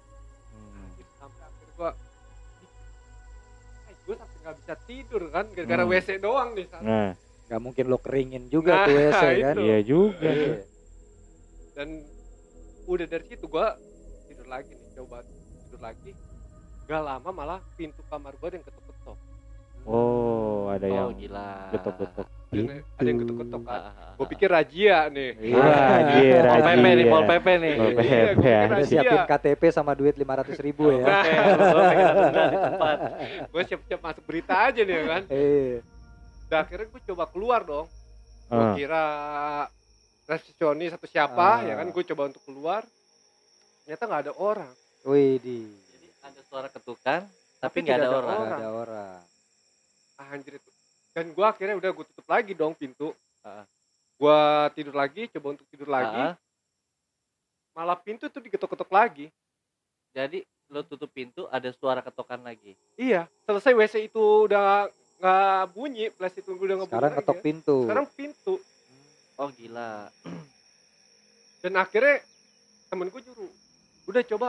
[4.02, 5.92] gue sampai nggak bisa tidur kan gara-gara Hmm.
[5.92, 6.82] WC doang nih San.
[6.82, 7.10] Nah,
[7.44, 9.62] nggak mungkin lo keringin juga Nah, tuh WC kan itu.
[9.62, 10.28] iya juga.
[10.28, 10.54] Iya.
[11.72, 11.88] dan
[12.84, 13.66] udah dari situ gue
[14.26, 15.24] tidur lagi nih coba
[15.62, 16.12] tidur lagi
[16.82, 18.91] gak lama malah pintu kamar gue yang ketok-ketok
[19.84, 21.68] Oh, ada Oh yang gila.
[21.70, 22.26] getok-getok.
[22.52, 22.62] ada,
[22.94, 25.56] ada yang ketok-ketok kan Ah, gue pikir razia nih Iya.
[25.56, 27.06] Wah, anjir, Pol PP nih.
[27.08, 27.74] Pol PP nih.
[27.74, 28.32] Pol Iya, PP.
[28.32, 28.86] Udah razia.
[28.86, 31.24] siapin KTP sama duit 500 ribu ya Nah.
[33.48, 35.80] Gue siap-siap masuk berita aja nih kan Iya.
[36.44, 37.86] Udah akhirnya gue coba keluar dong.
[38.46, 38.74] Gue Ah.
[38.74, 39.02] kira
[40.24, 41.64] resepsionis atau siapa Ah.
[41.64, 42.82] ya kan gue coba untuk keluar.
[43.82, 44.72] Ternyata nggak ada orang.
[45.02, 47.24] Wih di Jadi ada suara ketukan,
[47.58, 48.38] tapi nggak ada ada orang.
[48.38, 49.31] nggak ada orang Ah,
[50.30, 50.70] Anjir itu.
[51.12, 53.10] Dan gue akhirnya udah gue tutup lagi dong pintu.
[53.42, 53.66] Ah.
[54.16, 54.38] Gue
[54.78, 56.14] tidur lagi, coba untuk tidur lagi.
[56.14, 56.34] Ah,
[57.72, 59.26] Malah pintu tuh digetok-getok lagi.
[60.12, 62.76] jadi lo tutup pintu, ada suara ketokan lagi.
[63.00, 64.88] Iya, selesai WC itu udah
[65.20, 67.42] nggak bunyi, flash itu udah nggak bunyi sekarang ketok ya.
[67.44, 68.54] pintu Sekarang pintu.
[69.40, 70.12] Oh gila.
[71.64, 72.20] Dan akhirnya
[72.88, 73.48] temen gue juru,
[74.04, 74.48] udah coba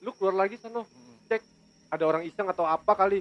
[0.00, 1.40] lu keluar lagi sana Hmm.
[1.92, 3.20] ada orang iseng atau apa kali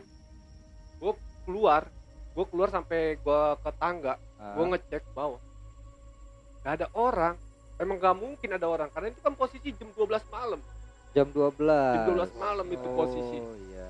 [0.97, 1.13] gue
[1.51, 1.83] keluar
[2.31, 5.37] gue keluar sampai gue ke tangga Ah, gue ngecek bawah
[6.63, 7.35] gak ada orang
[7.75, 10.63] emang gak mungkin ada orang karena itu kan posisi jam 12 malam
[11.11, 13.89] jam 12 jam 12 malam itu posisi oh iya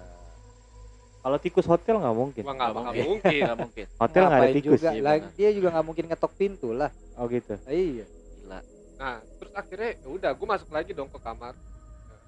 [1.21, 2.41] Kalau tikus hotel nggak mungkin.
[2.41, 3.04] Nggak mungkin.
[3.06, 3.41] mungkin.
[3.45, 4.74] nggak mungkin Hotel nggak ada tikus.
[4.74, 7.54] juga Iya, lah, dia juga nggak mungkin ngetok pintu lah Oh gitu.
[7.69, 8.10] iya
[8.41, 8.60] gila
[8.97, 11.54] Nah, terus akhirnya ya udah gue masuk lagi dong ke kamar.
[11.54, 12.21] Nah,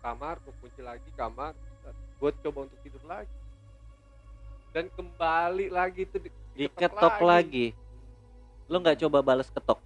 [0.00, 1.52] Kamar, gue kunci lagi kamar.
[2.16, 3.28] Gue coba untuk tidur lagi.
[4.70, 7.74] Dan kembali lagi tuh di- diketok lagi
[8.66, 9.82] lu nggak coba balas ketok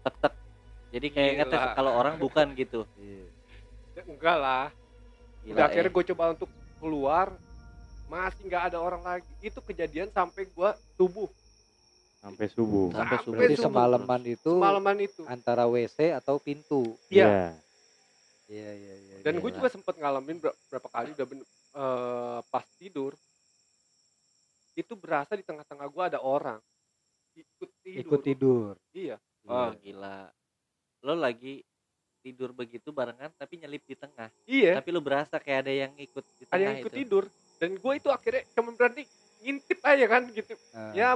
[0.00, 0.34] tek tek
[0.88, 1.38] jadi kayak Gila.
[1.40, 2.86] ngetes kalau orang bukan gitu
[3.94, 4.66] Ya, enggak lah.
[5.40, 5.94] Gila, udah akhirnya eh.
[5.94, 7.30] gue coba untuk keluar.
[8.04, 9.30] Masih nggak ada orang lagi.
[9.38, 11.30] Itu kejadian sampai gue tubuh.
[12.18, 12.90] Sampai subuh.
[12.90, 13.66] Sampai Sampai subuh berarti subuh.
[13.70, 15.22] semalaman itu Semalaman itu.
[15.24, 17.54] antara WC atau pintu Iya.
[18.44, 19.40] iya iya iya Dan iya.
[19.40, 23.14] gue juga sempet ngalamin ber- berapa kali udah ben- eh, pas tidur.
[24.74, 26.58] Itu berasa di tengah-tengah gue ada orang.
[27.32, 27.98] Ikut tidur.
[28.00, 29.16] ikut tidur Iya.
[29.44, 30.30] oh gila
[31.02, 31.66] lo lagi
[32.22, 34.78] tidur begitu barengan tapi nyelip di tengah Iya.
[34.78, 36.98] tapi lu berasa kayak ada yang ikut di tengah ada yang ikut itu.
[37.02, 37.24] tidur
[37.58, 39.02] dan gue itu akhirnya cuma berani
[39.42, 40.94] ngintip aja kan gitu Ah.
[40.94, 41.08] ya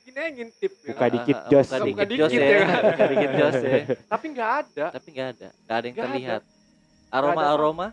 [0.00, 0.88] gini aja ngintip ya.
[0.90, 1.66] Buka Ah, dikit ah, jos.
[1.68, 3.76] buka Buka dikit dikit jos ya ya buka dikit jos ya
[4.16, 6.02] tapi nggak ada tapi nggak ada nggak ada yang ada.
[6.02, 6.42] terlihat
[7.12, 7.52] aroma ada.
[7.52, 7.86] aroma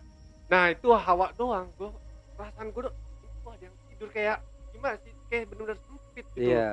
[0.47, 1.89] nah itu hawa doang gue
[2.34, 4.38] perasaan gue itu ada yang tidur kayak
[4.78, 6.70] gimana sih kayak benar-benar sempit gitu iya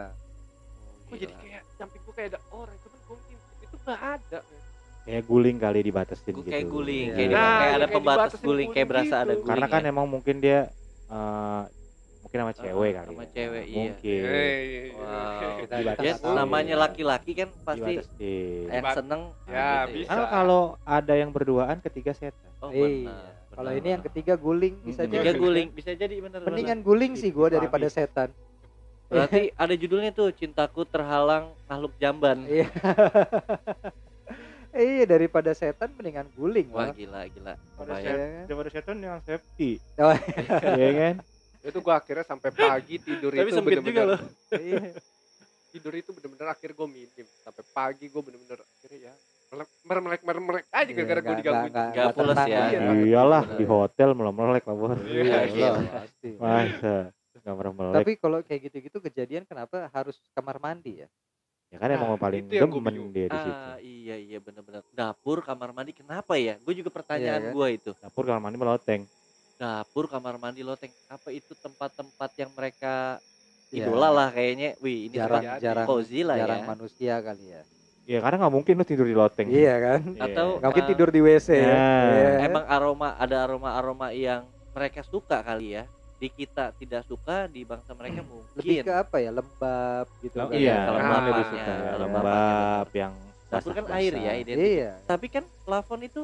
[1.05, 4.41] gue jadi kayak samping gue kayak ada orang cuman gue ngintip itu nggak ada
[5.05, 6.49] Kayak guling kali dibatasin gitu.
[6.49, 7.15] kayak guling, Iya.
[7.15, 9.37] kayak, Nah, kayak ada kayak pembatas dibatasin guling, kayak guling berasa ada gitu.
[9.37, 9.49] guling.
[9.53, 9.91] Karena kan ya.
[9.93, 10.61] emang mungkin dia
[11.07, 11.63] eh,
[12.25, 13.09] mungkin sama cewek Ah, kali.
[13.11, 13.29] sama ya.
[13.31, 13.77] cewek, iya.
[13.77, 14.23] Mungkin.
[14.25, 14.65] Hey.
[14.89, 15.05] Wow.
[15.61, 15.85] kita Dibatasi.
[15.85, 16.35] kita Ya, nggak tahu.
[16.35, 18.65] namanya laki-laki kan pasti Dibatasin.
[18.65, 20.09] yang seneng Ya, gitu bisa.
[20.09, 22.51] Kan kalau ada yang berduaan ketiga setan.
[22.59, 24.13] Oh, iya benar, kalau benar, ini yang benar.
[24.13, 25.11] ketiga guling bisa Mm-mm.
[25.11, 26.49] jadi Tiga guling bisa jadi bener bener.
[26.49, 28.29] mendingan guling sih gue daripada setan
[29.05, 32.45] Berarti ada judulnya tuh cintaku terhalang makhluk jamban.
[32.47, 32.69] iya
[34.75, 36.95] iya daripada setan mendingan guling Wah malah.
[36.95, 37.55] gila gila.
[38.45, 39.79] Daripada setan yang safety.
[39.97, 40.13] Oh.
[40.75, 41.15] Iya kan?
[41.65, 44.19] itu gue akhirnya sampai pagi tidur Tapi itu sempit juga loh.
[44.53, 44.93] Iya.
[45.71, 49.13] tidur itu bener-bener akhirnya gue minim sampai pagi gue bener-bener akhirnya ya
[49.57, 51.73] merem-merem merem-merem aja Iya, gara-gara gue digangguin
[52.11, 52.59] pules tenang ya.
[52.59, 52.69] lah.
[52.69, 52.81] Iya.
[53.05, 54.99] Iyalah di hotel melek lah bos.
[55.01, 55.71] Iya, Iya, iya.
[55.93, 56.29] pasti.
[56.37, 56.95] Masa
[57.35, 57.95] nggak pernah melek.
[57.95, 61.09] Tapi kalau kayak gitu-gitu kejadian kenapa harus kamar mandi ya?
[61.69, 63.51] ya kan emang Nah, paling itu yang gua demen dia di situ.
[63.53, 64.87] Ah iya iya benar-benar.
[64.91, 66.55] Dapur kamar mandi kenapa ya?
[66.59, 67.55] Gue juga pertanyaan Iya, kan?
[67.55, 67.91] gue itu.
[67.99, 69.03] Dapur kamar mandi meloteng.
[69.55, 73.19] Dapur kamar mandi loteng apa itu tempat-tempat yang mereka
[73.71, 74.79] idola lah kayaknya.
[74.79, 76.67] Wih ini Jarang jarang cozy lah jarang ya.
[76.69, 77.63] manusia kali ya.
[78.05, 79.49] Ya karena nggak mungkin lu tidur di loteng.
[79.49, 80.01] Iya kan?
[80.07, 80.23] Iya.
[80.23, 81.65] Atau- Nggak mungkin tidur di WC ya.
[81.65, 82.31] Iya.
[82.45, 85.89] Emang aroma ada aroma-aroma yang mereka suka kali ya.
[86.15, 88.83] Di kita tidak suka, di bangsa mereka lebih mungkin.
[88.83, 89.31] ke apa ya?
[89.31, 90.55] Lembab gitu Lem- kan.
[90.55, 91.25] iya, lembab lembabnya.
[91.27, 91.93] lebih suka ya.
[91.99, 93.15] Lembab yang
[93.45, 94.67] Dapur kan air ya identik.
[94.75, 96.23] Iya, Tapi kan plafon itu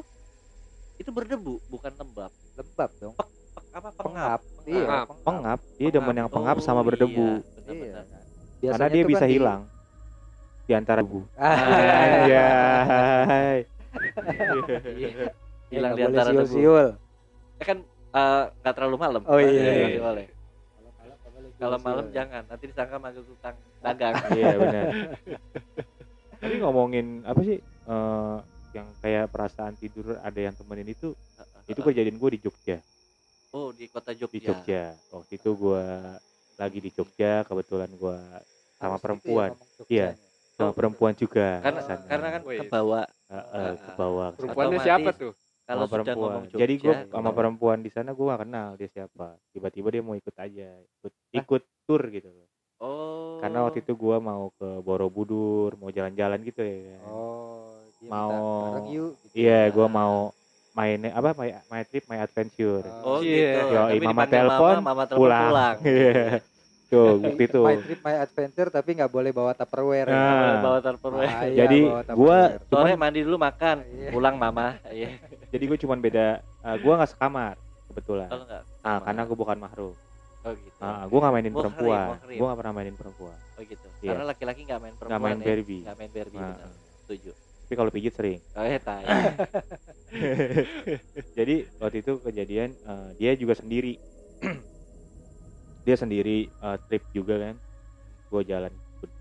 [0.97, 2.31] itu berdebu bukan lembab.
[2.53, 3.13] lembab dong.
[3.15, 3.29] Pe-
[3.71, 4.01] apa pengap?
[4.03, 4.39] Pengap.
[4.63, 5.07] Iya, Pengap.
[5.23, 7.41] Pengap, dia demen yang pengap Oh, sama berdebu.
[7.41, 7.55] Iya, Iya.
[7.57, 8.03] benar-benar.
[8.03, 8.05] kan?
[8.05, 9.61] Karena Biasanya dia bisa kan di- hilang
[10.63, 11.21] di antara debu.
[11.37, 11.57] Ah,
[12.21, 13.57] Anjay.
[14.91, 15.27] Iya.
[15.67, 16.47] Hilang di antara debu.
[16.47, 16.87] siul-siul.
[17.57, 17.77] Ya kan
[18.11, 19.21] eh, nggak terlalu malam.
[19.25, 19.49] Oh, iya,
[19.87, 19.99] iya.
[19.99, 20.27] boleh.
[21.55, 23.53] Kalau malam jangan, nanti disangka magel tukang
[23.85, 24.17] dagang.
[24.31, 24.85] Iya benar.
[26.41, 28.37] Tapi ngomongin apa sih eh,
[28.71, 31.13] yang kayak perasaan tidur ada yang temenin itu
[31.67, 32.79] itu kejadian gue di Jogja
[33.51, 34.31] Oh, di kota Jogja.
[34.31, 35.83] di Jogja waktu itu gue
[36.55, 38.15] lagi di Jogja kebetulan gue
[38.73, 40.07] sama Harus gitu ya perempuan Iya.
[40.07, 40.30] Jogjanya.
[40.61, 42.03] Sama perempuan juga Karena ke sana.
[42.05, 42.59] karena kan Wih.
[42.61, 44.37] kebawa Eh, eh, ke bawah ke sana.
[44.37, 45.31] perempuannya siapa tuh
[45.63, 46.59] kalau perempuan ngomong Jogja.
[46.59, 47.31] jadi gue sama kebawa.
[47.33, 51.61] perempuan di sana gue gak kenal dia siapa tiba-tiba dia mau ikut aja ikut ikut
[51.83, 52.47] tur gitu loh
[52.77, 53.37] Oh.
[53.37, 59.13] karena waktu itu gue mau ke Borobudur mau jalan-jalan gitu ya Oh, dia Mau- yuk.
[59.21, 59.37] gitu.
[59.37, 60.33] Iya, gua mau
[60.71, 62.81] main apa my, my trip my adventure.
[63.01, 63.53] Oh, Iya.
[63.53, 63.59] gitu.
[63.69, 65.45] Yo, Tapi mama telepon, mama, mama telepon pulang.
[65.45, 65.75] pulang.
[66.91, 66.93] Iya.
[66.93, 67.63] Tuh, bukti tuh.
[67.63, 70.05] My trip, my adventure, tapi nggak boleh bawa Tupperware.
[70.05, 70.11] ya.
[70.11, 70.35] Nah.
[70.35, 71.31] Boleh bawa Tupperware.
[71.31, 72.51] Bahaya Jadi, bawa gua Tupperware.
[72.67, 74.09] cuman Sore mandi dulu makan, Iya.
[74.11, 74.75] pulang mama.
[74.85, 75.09] Iya.
[75.47, 76.27] jadi gue cuman beda
[76.61, 77.55] uh, gua nggak sekamar
[77.87, 78.27] kebetulan.
[78.27, 78.63] Kalau enggak.
[78.81, 79.95] Ah, karena gue bukan mahrum.
[80.41, 80.79] Oh gitu.
[80.79, 82.07] Ah, gua nggak mainin perempuan.
[82.35, 83.37] Gua nggak pernah mainin perempuan.
[83.55, 83.87] Oh gitu.
[83.99, 84.09] Iya.
[84.11, 85.11] Karena laki-laki nggak main perempuan.
[85.11, 85.45] Nggak main ya.
[85.47, 85.81] Barbie.
[85.83, 86.51] Nggak main Barbie Ah.
[86.51, 86.69] benar.
[87.03, 87.31] Setuju.
[87.61, 88.39] Tapi kalau pijit sering.
[88.51, 89.03] Oh ya tai.
[91.37, 93.97] jadi waktu itu kejadian uh, dia juga sendiri.
[95.81, 97.55] dia sendiri uh, trip juga kan.
[98.27, 98.71] Gue jalan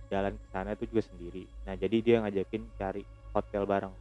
[0.07, 1.47] jalan ke sana itu juga sendiri.
[1.65, 3.95] Nah, jadi dia ngajakin cari hotel bareng.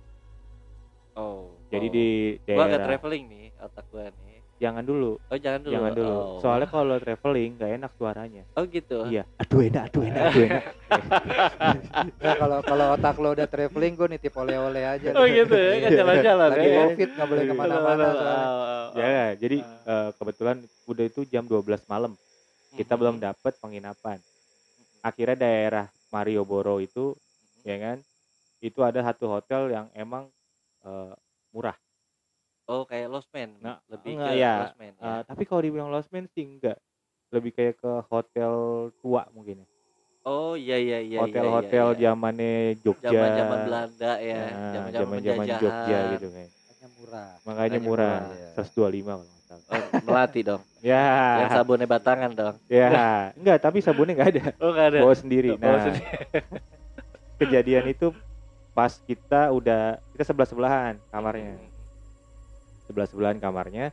[1.13, 1.52] Oh.
[1.69, 1.91] Jadi oh.
[1.91, 2.08] di
[2.48, 4.38] gua agak daerah traveling nih otak gua nih.
[4.60, 5.72] jangan dulu Oh jangan dulu.
[5.72, 6.39] jangan dulu Oh.
[6.43, 9.08] soalnya kalau traveling nggak enak suaranya Oh gitu.
[9.08, 10.63] iya aduh enak aduh enak aduh enak
[12.19, 15.15] Nah, kalau kalau otak lo udah traveling gue nitip oleh-oleh aja.
[15.15, 16.76] Oh gitu ya, kan jalan-jalan Lagi ya.
[16.84, 19.00] covid nggak boleh ke mana-mana soalnya.
[19.00, 22.12] ya jadi eh, kebetulan udah itu jam 12 malam
[22.77, 24.19] kita belum dapat penginapan
[25.01, 27.15] akhirnya daerah Marioboro itu
[27.63, 27.97] ya kan
[28.60, 30.27] itu ada satu hotel yang emang
[30.86, 31.13] eh,
[31.53, 31.77] murah
[32.69, 33.58] Oh kayak Lost Man.
[33.65, 34.53] Nah, lebih enggak, ke ya.
[34.62, 34.93] Lost Man.
[34.93, 35.10] ya.
[35.10, 36.77] Eh, tapi kalau dibilang Lost Man sih enggak
[37.29, 38.53] lebih kayak ke hotel
[39.01, 39.67] tua mungkin ya
[40.25, 41.19] oh iya iya iya.
[41.21, 42.05] hotel-hotel iya, iya.
[42.12, 44.38] zamannya Jogja Zaman-zaman Belanda ya.
[44.38, 45.47] Nah, Zaman-zaman.
[45.47, 47.29] Jogja gitu kan Makanya murah.
[47.45, 48.63] makanya Makanya murah murah, ya.
[48.65, 49.57] 125 kalau Oh,
[50.05, 50.62] melati dong.
[50.79, 52.55] ya Yang sabunnya batangan dong.
[52.69, 54.99] ya enggak tapi sabunnya enggak ada Oh enggak ada.
[55.01, 56.05] bawa sendiri Bawa nah sendiri.
[57.39, 58.07] kejadian itu
[58.71, 59.81] pas kita udah
[60.12, 61.69] kita sebelah sebelahan kamarnya Hmm.
[62.85, 63.89] sebelah sebelahan kamarnya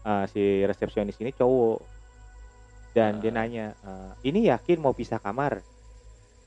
[0.00, 1.82] eh, si resepsionis ini cowok
[2.92, 3.36] dan dia Ah.
[3.36, 5.58] nanya eh, ini yakin mau pisah kamar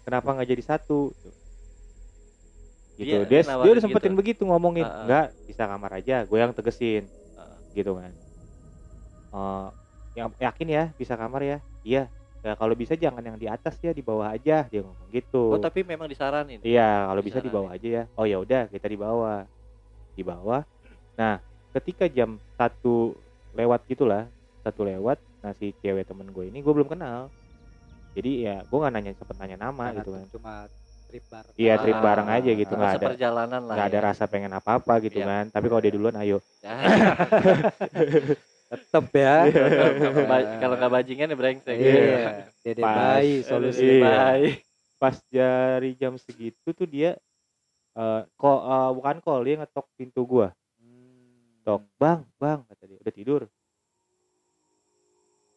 [0.02, 1.12] kenapa nggak jadi satu
[2.93, 4.19] gitu Dia- dia dia udah sempetin gitu?
[4.19, 5.04] begitu ngomongin Ah, ah.
[5.04, 7.58] nggak pisah kamar aja gue yang tegesin Ah.
[7.73, 8.13] gitu kan
[9.34, 9.67] Eh,
[10.13, 12.06] yang yakin ya pisah kamar ya iya
[12.46, 15.58] ya kalau bisa jangan yang di atas ya di bawah aja dia ngomong gitu Oh
[15.58, 16.62] tapi memang disaranin.
[16.62, 18.04] Iya, kalau bisa di bawah aja ya.
[18.13, 19.48] Oh ya udah, kita di bawah.
[20.13, 20.62] Di bawah.
[21.17, 21.41] Nah,
[21.74, 23.17] ketika jam satu
[23.58, 24.30] lewat gitulah,
[24.62, 27.34] satu lewat, nah si cewek temen gue ini gue belum kenal.
[28.13, 30.26] Jadi ya gue nggak nanya sempet nanya nama Karena gitu kan.
[30.30, 30.54] Cuma
[31.10, 31.54] trip bareng.
[31.58, 33.74] Iya, trip Ah, bareng aja gitu, nggak ada Seperjalanan lah.
[33.74, 34.06] nggak ada ya.
[34.13, 35.26] rasa pengen apa-apa gitu Iya.
[35.26, 35.43] kan.
[35.50, 36.38] Tapi kalau dia duluan, ayo.
[38.74, 39.36] Tetep ya.
[39.50, 41.76] Kalau ba- Kalau nggak bajingan ya brengsek.
[41.78, 42.50] Iya.
[42.66, 42.96] Dede Pas.
[42.98, 43.86] bayi solusi.
[43.86, 44.02] Iya.
[44.02, 44.56] Baik.
[44.98, 47.14] Pas dari jam segitu tuh dia
[47.94, 50.50] eh kok eh, bukan call dia ngetok pintu gua.
[50.82, 51.62] Hmm.
[51.62, 53.42] Tok, bang, bang, kata dia, udah tidur?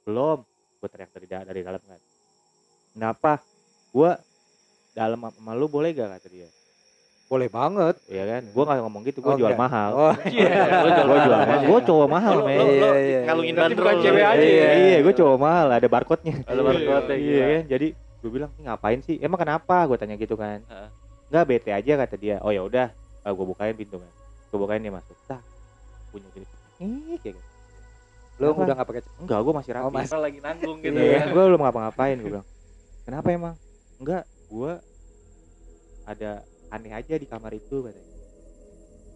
[0.07, 0.39] Belum,
[0.79, 1.99] gue teriak dari, da- dari dalam kan.
[2.95, 3.43] Kenapa?
[3.91, 4.15] Gue
[4.95, 6.47] dalam sama lu boleh gak kata dia?
[7.27, 7.99] Boleh banget.
[8.07, 8.43] Iya kan?
[8.47, 9.65] Gue gak ngomong gitu, gue Oh, jual enggak.
[9.67, 9.91] mahal.
[9.93, 11.43] Oh, Lo jual Gue jual mahal.
[11.43, 12.57] mahal, gue cowok mahal, lo- men.
[12.57, 14.01] lo- lo Iya, iya, ngalungin bandrol lo.
[14.01, 14.71] cewek aja Iya, ya?
[14.79, 16.35] iya, gue cowok mahal, ada barcode-nya.
[16.45, 17.45] Ada barcode Iya gila.
[17.51, 17.65] kan?
[17.67, 19.17] Jadi gue bilang, "Ini ngapain sih?
[19.19, 19.77] Emang kenapa?
[19.85, 20.63] Gue tanya gitu kan.
[20.63, 20.89] Heeh.
[21.27, 22.37] Enggak bete aja kata dia.
[22.39, 24.11] Oh ya udah, gue bukain pintu kan.
[24.47, 25.19] Gue bukain dia masuk.
[25.27, 25.43] Tah,
[26.09, 26.47] punya gini.
[26.79, 27.49] Ih, kayak gitu.
[28.37, 28.61] Kenapa?
[28.63, 29.83] udah nggak pakai Enggak, gue masih rapi.
[29.83, 31.23] Oh, mas- Orang lagi nanggung gitu Iya, ya.
[31.27, 32.47] gue belum ngapa-ngapain gue bilang.
[33.03, 33.55] Kenapa emang?
[33.97, 34.73] Enggak, gue
[36.05, 36.33] ada
[36.77, 38.15] aneh aja di kamar itu katanya.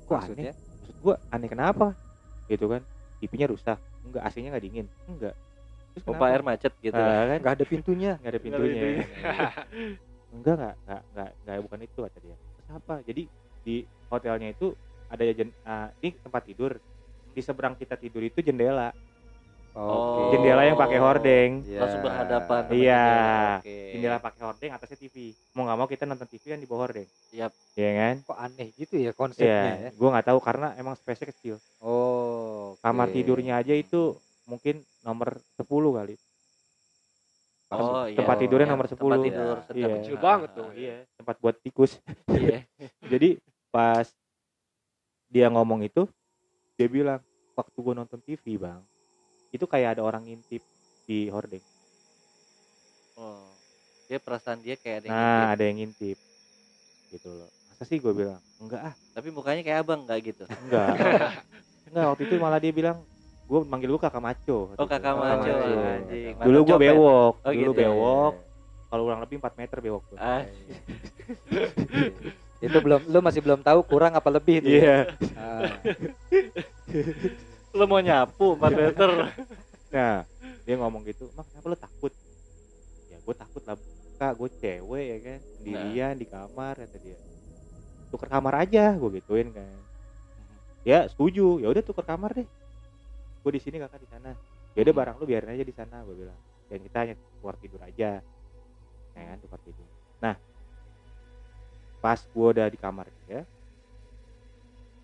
[0.09, 0.53] Kok maksudnya?
[0.53, 0.55] aneh?
[0.57, 1.87] Maksud gue aneh kenapa?
[2.49, 2.83] Gitu kan?
[3.21, 3.79] TV-nya rusak.
[4.01, 4.87] Enggak, AC-nya nggak dingin.
[5.05, 5.37] Enggak.
[5.93, 6.97] Terus Pompa air macet gitu.
[6.97, 7.39] Ah, kan?
[7.45, 8.13] Nggak ada pintunya.
[8.19, 8.83] Nggak ada pintunya.
[10.35, 12.37] enggak, enggak, enggak, enggak, enggak, bukan itu kata dia.
[12.39, 12.95] Terus apa?
[13.05, 13.23] Jadi
[13.61, 13.77] di
[14.09, 14.73] hotelnya itu
[15.11, 16.73] ada jen, ah, ini tempat tidur.
[17.31, 18.91] Di seberang kita tidur itu jendela.
[19.71, 20.35] Oh.
[20.35, 21.63] Jendela yang pakai hordeng.
[21.63, 21.79] Iya.
[21.79, 22.61] Langsung berhadapan.
[22.75, 23.05] Iya.
[23.07, 23.59] jendela.
[23.63, 23.77] Oke.
[23.95, 25.17] jendela pakai hordeng atasnya TV
[25.55, 27.53] mau nggak mau kita nonton TV kan di bawah hordeng Yap.
[27.79, 29.91] Iya kan Kok aneh gitu ya konsepnya Iya, ya?
[29.95, 31.57] gue nggak tahu karena emang space kecil.
[31.79, 32.75] Oh.
[32.83, 33.15] Kamar oke.
[33.15, 34.19] tidurnya aja itu
[34.51, 36.15] mungkin nomor 10 kali.
[37.71, 38.19] Oh, iya.
[38.19, 39.27] tempat tidurnya Yang nomor Tempat 10.
[39.31, 39.95] tidur Iya.
[40.03, 40.69] Kecil banget tuh.
[40.75, 41.93] Iya, tempat buat tikus.
[42.27, 42.67] Iya.
[43.13, 43.39] Jadi
[43.71, 44.11] pas
[45.31, 46.11] dia ngomong itu,
[46.75, 47.23] dia bilang,
[47.55, 48.83] waktu gue nonton TV bang,
[49.51, 50.63] itu kayak ada orang ngintip
[51.05, 51.63] di hordeng.
[53.15, 53.51] Oh.
[54.07, 55.51] Dia perasaan dia kayak ada yang Nah, ngintip.
[55.51, 56.19] ada yang ngintip.
[57.11, 57.51] Gitu loh.
[57.69, 60.45] Masa sih gue bilang, enggak ah, Tapi mukanya kayak abang nggak gitu.
[60.65, 60.95] enggak.
[61.91, 63.03] enggak, waktu itu malah dia bilang,
[63.45, 64.59] gue manggil gue kakak maco.
[64.69, 64.87] Oh itu.
[64.87, 65.55] kakak maco Maco.
[65.81, 66.35] anjing.
[66.39, 67.89] Dulu gue bewok, Oh, dulu gitu ya.
[67.89, 68.35] bewok.
[68.87, 70.19] Kalau kurang lebih 4 meter bewok tuh.
[70.19, 70.43] Ah,
[72.61, 74.69] itu belum lu masih belum tahu kurang apa lebih tuh.
[74.69, 74.77] ya?
[74.77, 74.99] Iya.
[75.33, 75.71] Ah.
[77.71, 79.09] Lo mau nyapu 4 meter.
[79.91, 80.27] Nah,
[80.67, 82.13] dia ngomong gitu, "Mak, kenapa lu takut?"
[83.11, 83.79] Ya, gue takut lah.
[84.21, 87.19] Kak, gue cewek ya kan, sendirian di kamar kata dia.
[88.11, 89.81] Tuker kamar aja, gue gituin kan.
[90.87, 91.59] Ya, setuju.
[91.63, 92.49] Ya udah tuker kamar deh.
[93.43, 94.37] Gue di sini, kakak di sana.
[94.77, 96.39] Ya udah barang lu biarin aja di sana, gue bilang.
[96.71, 98.21] Dan kita hanya keluar tidur aja.
[99.17, 99.89] Ya kan, tukar tidur.
[100.21, 100.37] Nah,
[101.99, 103.43] pas gue udah di kamar dia,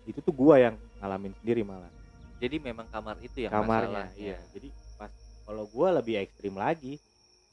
[0.07, 1.91] itu tuh gue yang ngalamin sendiri malah
[2.37, 4.13] Jadi memang kamar itu yang kamarnya masalahnya.
[4.15, 5.09] iya jadi pas
[5.41, 7.01] kalau gua lebih ekstrim lagi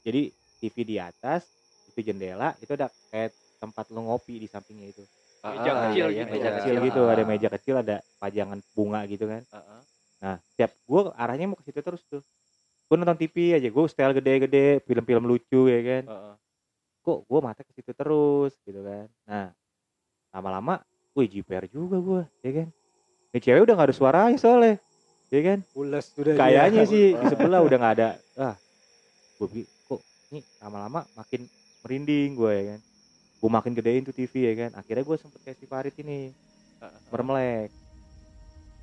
[0.01, 1.49] jadi TV di atas
[1.89, 5.03] itu jendela itu ada kayak tempat lu ngopi di sampingnya itu
[5.41, 6.31] Ah, Meja ah, kecil iya, gitu.
[6.33, 7.13] meja Meja kecil kecil gitu ah.
[7.13, 9.81] ada meja kecil ada pajangan bunga gitu kan Ah, ah.
[10.17, 12.21] nah setiap gua arahnya mau ke situ terus tuh
[12.85, 16.35] gua nonton TV aja gua setel gede-gede film-film lucu ya kan ah.
[17.01, 19.47] kok gua mata ke situ terus gitu kan nah
[20.29, 20.81] lama-lama
[21.13, 22.67] wih jiper juga gua ya kan
[23.35, 24.79] ini cewek udah gak ada suaranya soalnya
[25.27, 25.59] ya kan?
[25.67, 26.87] Pules sudah kayaknya dia.
[26.87, 28.09] sih di sebelah udah nggak ada.
[28.39, 28.55] Ah
[29.35, 29.47] gue
[29.83, 29.99] kok
[30.31, 31.43] nih lama-lama makin
[31.83, 32.79] merinding gue ya kan?
[33.35, 34.79] Gue makin gedein tuh TV ya kan?
[34.79, 36.31] Akhirnya gue sempet kayak si Farid ini
[37.09, 37.67] mermelek.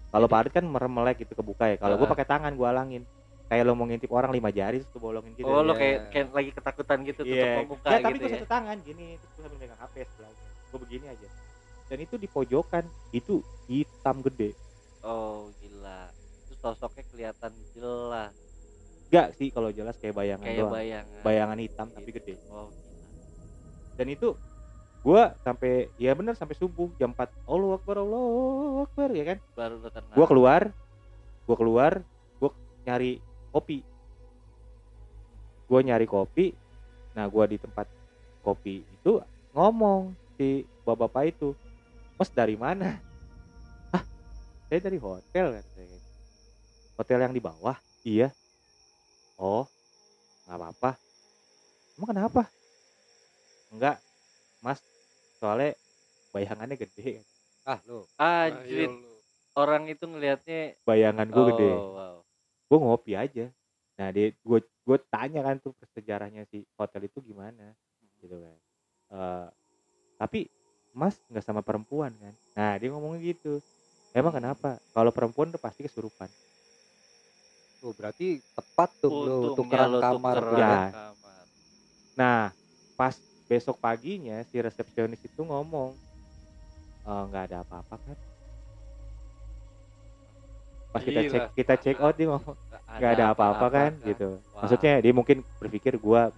[0.08, 1.76] Kalau Farid kan mermelek gitu kebuka ya.
[1.76, 3.02] Kalau gue pakai tangan gue alangin.
[3.48, 5.44] Kayak lo mau ngintip orang lima jari terus gue bolongin gitu.
[5.44, 5.80] Oh lo Iya.
[5.80, 7.64] kayak kayak lagi ketakutan gitu tutup Iya.
[7.64, 8.36] muka Nggak, tapi gitu gue ya?
[8.36, 10.44] satu tangan gini terus gue sambil megang HP sebelahnya.
[10.68, 11.28] Gue begini aja
[11.92, 14.56] dan itu di pojokan itu hitam gede.
[15.04, 16.08] Oh gila.
[16.48, 18.32] Itu sosoknya kelihatan jelas.
[19.12, 20.72] Enggak sih kalau jelas kayak bayangan kayak doang.
[20.72, 21.20] bayangan.
[21.20, 22.16] Bayangan hitam tapi Gitu.
[22.16, 22.34] gede.
[22.48, 23.12] Oh gila.
[24.00, 24.28] Dan itu
[25.04, 29.38] gua sampai ya bener sampai subuh jam 4 Allah Akbar Allah Akbar ya kan?
[29.52, 29.76] Baru
[30.16, 30.62] gua keluar
[31.44, 31.92] gua keluar
[32.40, 32.56] gua
[32.88, 33.20] nyari
[33.52, 33.84] kopi.
[35.68, 36.56] Gua nyari kopi
[37.12, 37.84] nah gua di tempat
[38.40, 39.20] kopi itu
[39.52, 41.52] ngomong si bapak-bapak itu
[42.22, 43.02] mas dari mana?
[43.90, 44.06] Ah
[44.70, 45.98] saya dari hotel kan saya
[46.94, 47.74] hotel yang di bawah?
[48.06, 48.30] Iya.
[49.42, 49.66] Oh
[50.46, 50.90] nggak apa-apa.
[51.98, 52.42] Emang kenapa?
[53.74, 53.98] Enggak
[54.62, 54.78] mas.
[55.42, 55.74] Soalnya
[56.30, 57.26] bayangannya gede.
[57.66, 58.06] Ah lu.
[58.14, 59.18] Anjir Ayo lu.
[59.58, 62.16] orang itu ngelihatnya bayangan gue oh, gede wow.
[62.70, 63.50] gue ngopi aja.
[63.98, 67.74] Nah dia gue gue tanya kan tuh sejarahnya si hotel itu gimana
[68.22, 68.56] gitu kan.
[69.10, 69.46] Eh,
[70.22, 70.46] tapi
[70.92, 73.58] mas nggak sama perempuan kan nah dia ngomongnya gitu
[74.12, 76.28] emang kenapa kalau perempuan udah pasti kesurupan
[77.80, 80.60] tuh berarti tepat tuh lu Untungnya tukeran lo kamar tukeran.
[80.60, 80.78] Ya.
[80.92, 81.44] kamar.
[82.14, 82.40] nah
[82.94, 83.14] pas
[83.48, 85.96] besok paginya si resepsionis itu ngomong
[87.02, 88.16] "Eh, nggak ada apa-apa kan
[90.92, 91.32] pas kita Gila.
[91.32, 92.54] cek kita check out dia ngomong
[93.00, 94.60] nggak ada apa-apa kan gitu Wah.
[94.62, 96.28] maksudnya dia mungkin berpikir gua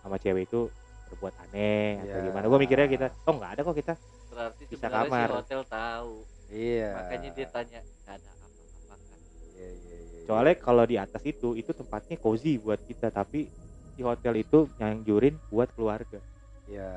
[0.00, 0.72] sama cewek itu
[1.08, 2.24] berbuat aneh atau Ya.
[2.24, 3.94] gimana gua mikirnya kita oh nggak ada kok kita
[4.28, 5.28] berarti bisa kamar.
[5.28, 6.12] si hotel tahu
[6.48, 9.18] iya makanya dia tanya nggak ada apa-apa kan
[9.52, 10.62] Iya, iya, iya, soalnya iya.
[10.62, 13.48] kalau di atas itu itu tempatnya cozy buat kita tapi
[13.92, 16.22] di hotel itu nyanjurin buat keluarga
[16.64, 16.92] Iya.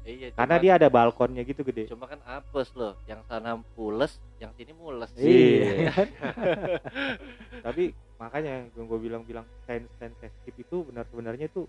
[0.00, 4.52] iya karena dia ada balkonnya gitu gede cuma kan apes loh yang sana pules yang
[4.54, 5.90] sini mules Iya.
[7.60, 11.64] tapi makanya gue gue bilang-bilang sains sensitif itu benar-benarnya itu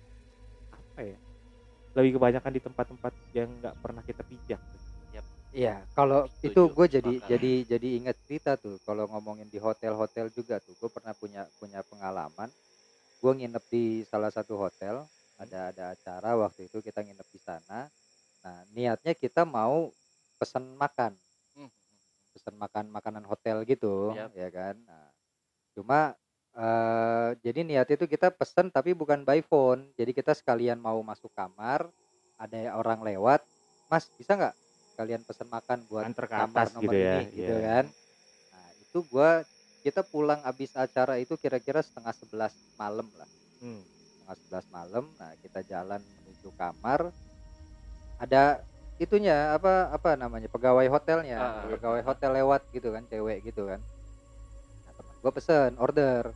[0.69, 1.17] apa ya
[1.97, 4.61] lebih kebanyakan di tempat-tempat yang nggak pernah kita pijak
[5.51, 7.27] Iya, kalau itu gue jadi sepakat.
[7.27, 8.79] jadi jadi ingat cerita tuh.
[8.87, 12.47] Kalau ngomongin di hotel-hotel juga tuh, gue pernah punya punya pengalaman.
[13.19, 15.03] Gue nginep di salah satu hotel,
[15.35, 17.91] ada ada acara waktu itu kita nginep di sana.
[18.47, 19.91] Nah niatnya kita mau
[20.39, 21.19] pesan makan,
[21.51, 21.67] Hmm.
[22.31, 24.31] pesan makan makanan hotel gitu, Yap.
[24.31, 24.79] ya kan.
[24.87, 25.11] Nah,
[25.75, 26.15] cuma
[26.51, 29.87] eh jadi niat itu kita pesan tapi bukan by phone.
[29.95, 31.87] Jadi kita sekalian mau masuk kamar,
[32.35, 33.39] ada orang lewat,
[33.91, 34.55] Mas bisa nggak
[35.01, 37.65] kalian pesan makan buat Antar ke kamar atas nomor gitu ya, ini gitu iya.
[37.65, 37.85] kan
[38.51, 39.29] nah itu gua
[39.81, 43.29] kita pulang abis acara itu kira-kira setengah sebelas malam lah
[43.61, 43.81] Hmm.
[43.85, 47.13] setengah sebelas malam nah kita jalan menuju kamar
[48.21, 48.61] ada
[49.01, 51.65] itunya apa apa namanya pegawai hotelnya ah.
[51.65, 53.81] pegawai hotel lewat gitu kan cewek gitu kan
[55.21, 56.33] gua pesen order.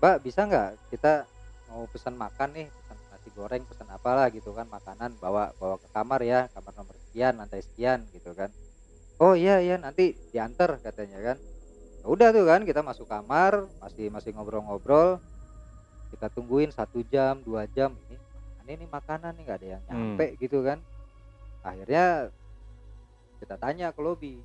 [0.00, 1.24] Mbak bisa nggak kita
[1.70, 2.66] mau pesan makan nih?
[2.68, 6.96] Pesan nasi goreng pesan apalah gitu kan makanan bawa bawa ke kamar ya kamar nomor
[7.08, 8.50] sekian lantai sekian gitu kan.
[9.22, 11.36] Oh iya iya nanti diantar katanya kan.
[12.02, 15.22] Ya udah tuh kan kita masuk kamar masih masih ngobrol-ngobrol.
[16.10, 17.94] Kita tungguin satu jam dua jam.
[18.66, 19.90] Ini nih makanan nih nggak ada yang Hmm.
[20.18, 20.82] nyampe gitu kan.
[21.62, 22.32] Akhirnya
[23.38, 24.38] kita tanya ke lobi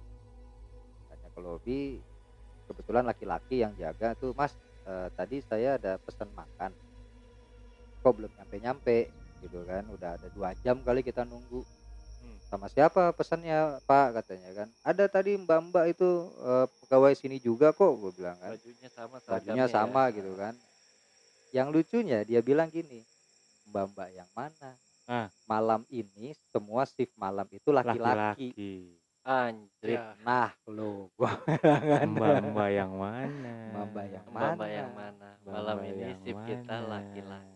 [1.05, 1.81] tanya ke lobi
[2.67, 4.53] kebetulan laki-laki yang jaga tuh mas
[4.85, 6.71] eh, tadi saya ada pesan makan.
[8.03, 9.09] Kok belum nyampe-nyampe
[9.41, 9.83] gitu kan.
[9.89, 11.63] Udah ada dua jam kali kita nunggu.
[12.17, 12.33] Hmm.
[12.49, 14.19] sama siapa pesannya pak?
[14.19, 14.67] katanya kan.
[14.81, 16.09] Ada tadi mbak-mbak itu
[16.43, 18.53] eh, pegawai sini juga kok gue bilang kan.
[18.57, 20.15] Bajunya sama bajunya seragamnya sama ya.
[20.19, 20.53] gitu kan.
[21.55, 23.05] Yang lucunya dia bilang gini
[23.71, 24.75] mbak-mbak yang mana?
[25.07, 25.31] Ah.
[25.47, 28.51] malam ini semua shift malam itu laki-laki
[29.27, 30.15] anjir Ya.
[30.23, 33.27] nah lo gua kan, mbak-mbak yang mana
[33.75, 34.65] Mbak-mbak yang mbak mana?
[34.71, 36.89] yang mana malam ini yang shift kita mana?
[36.95, 37.55] laki-laki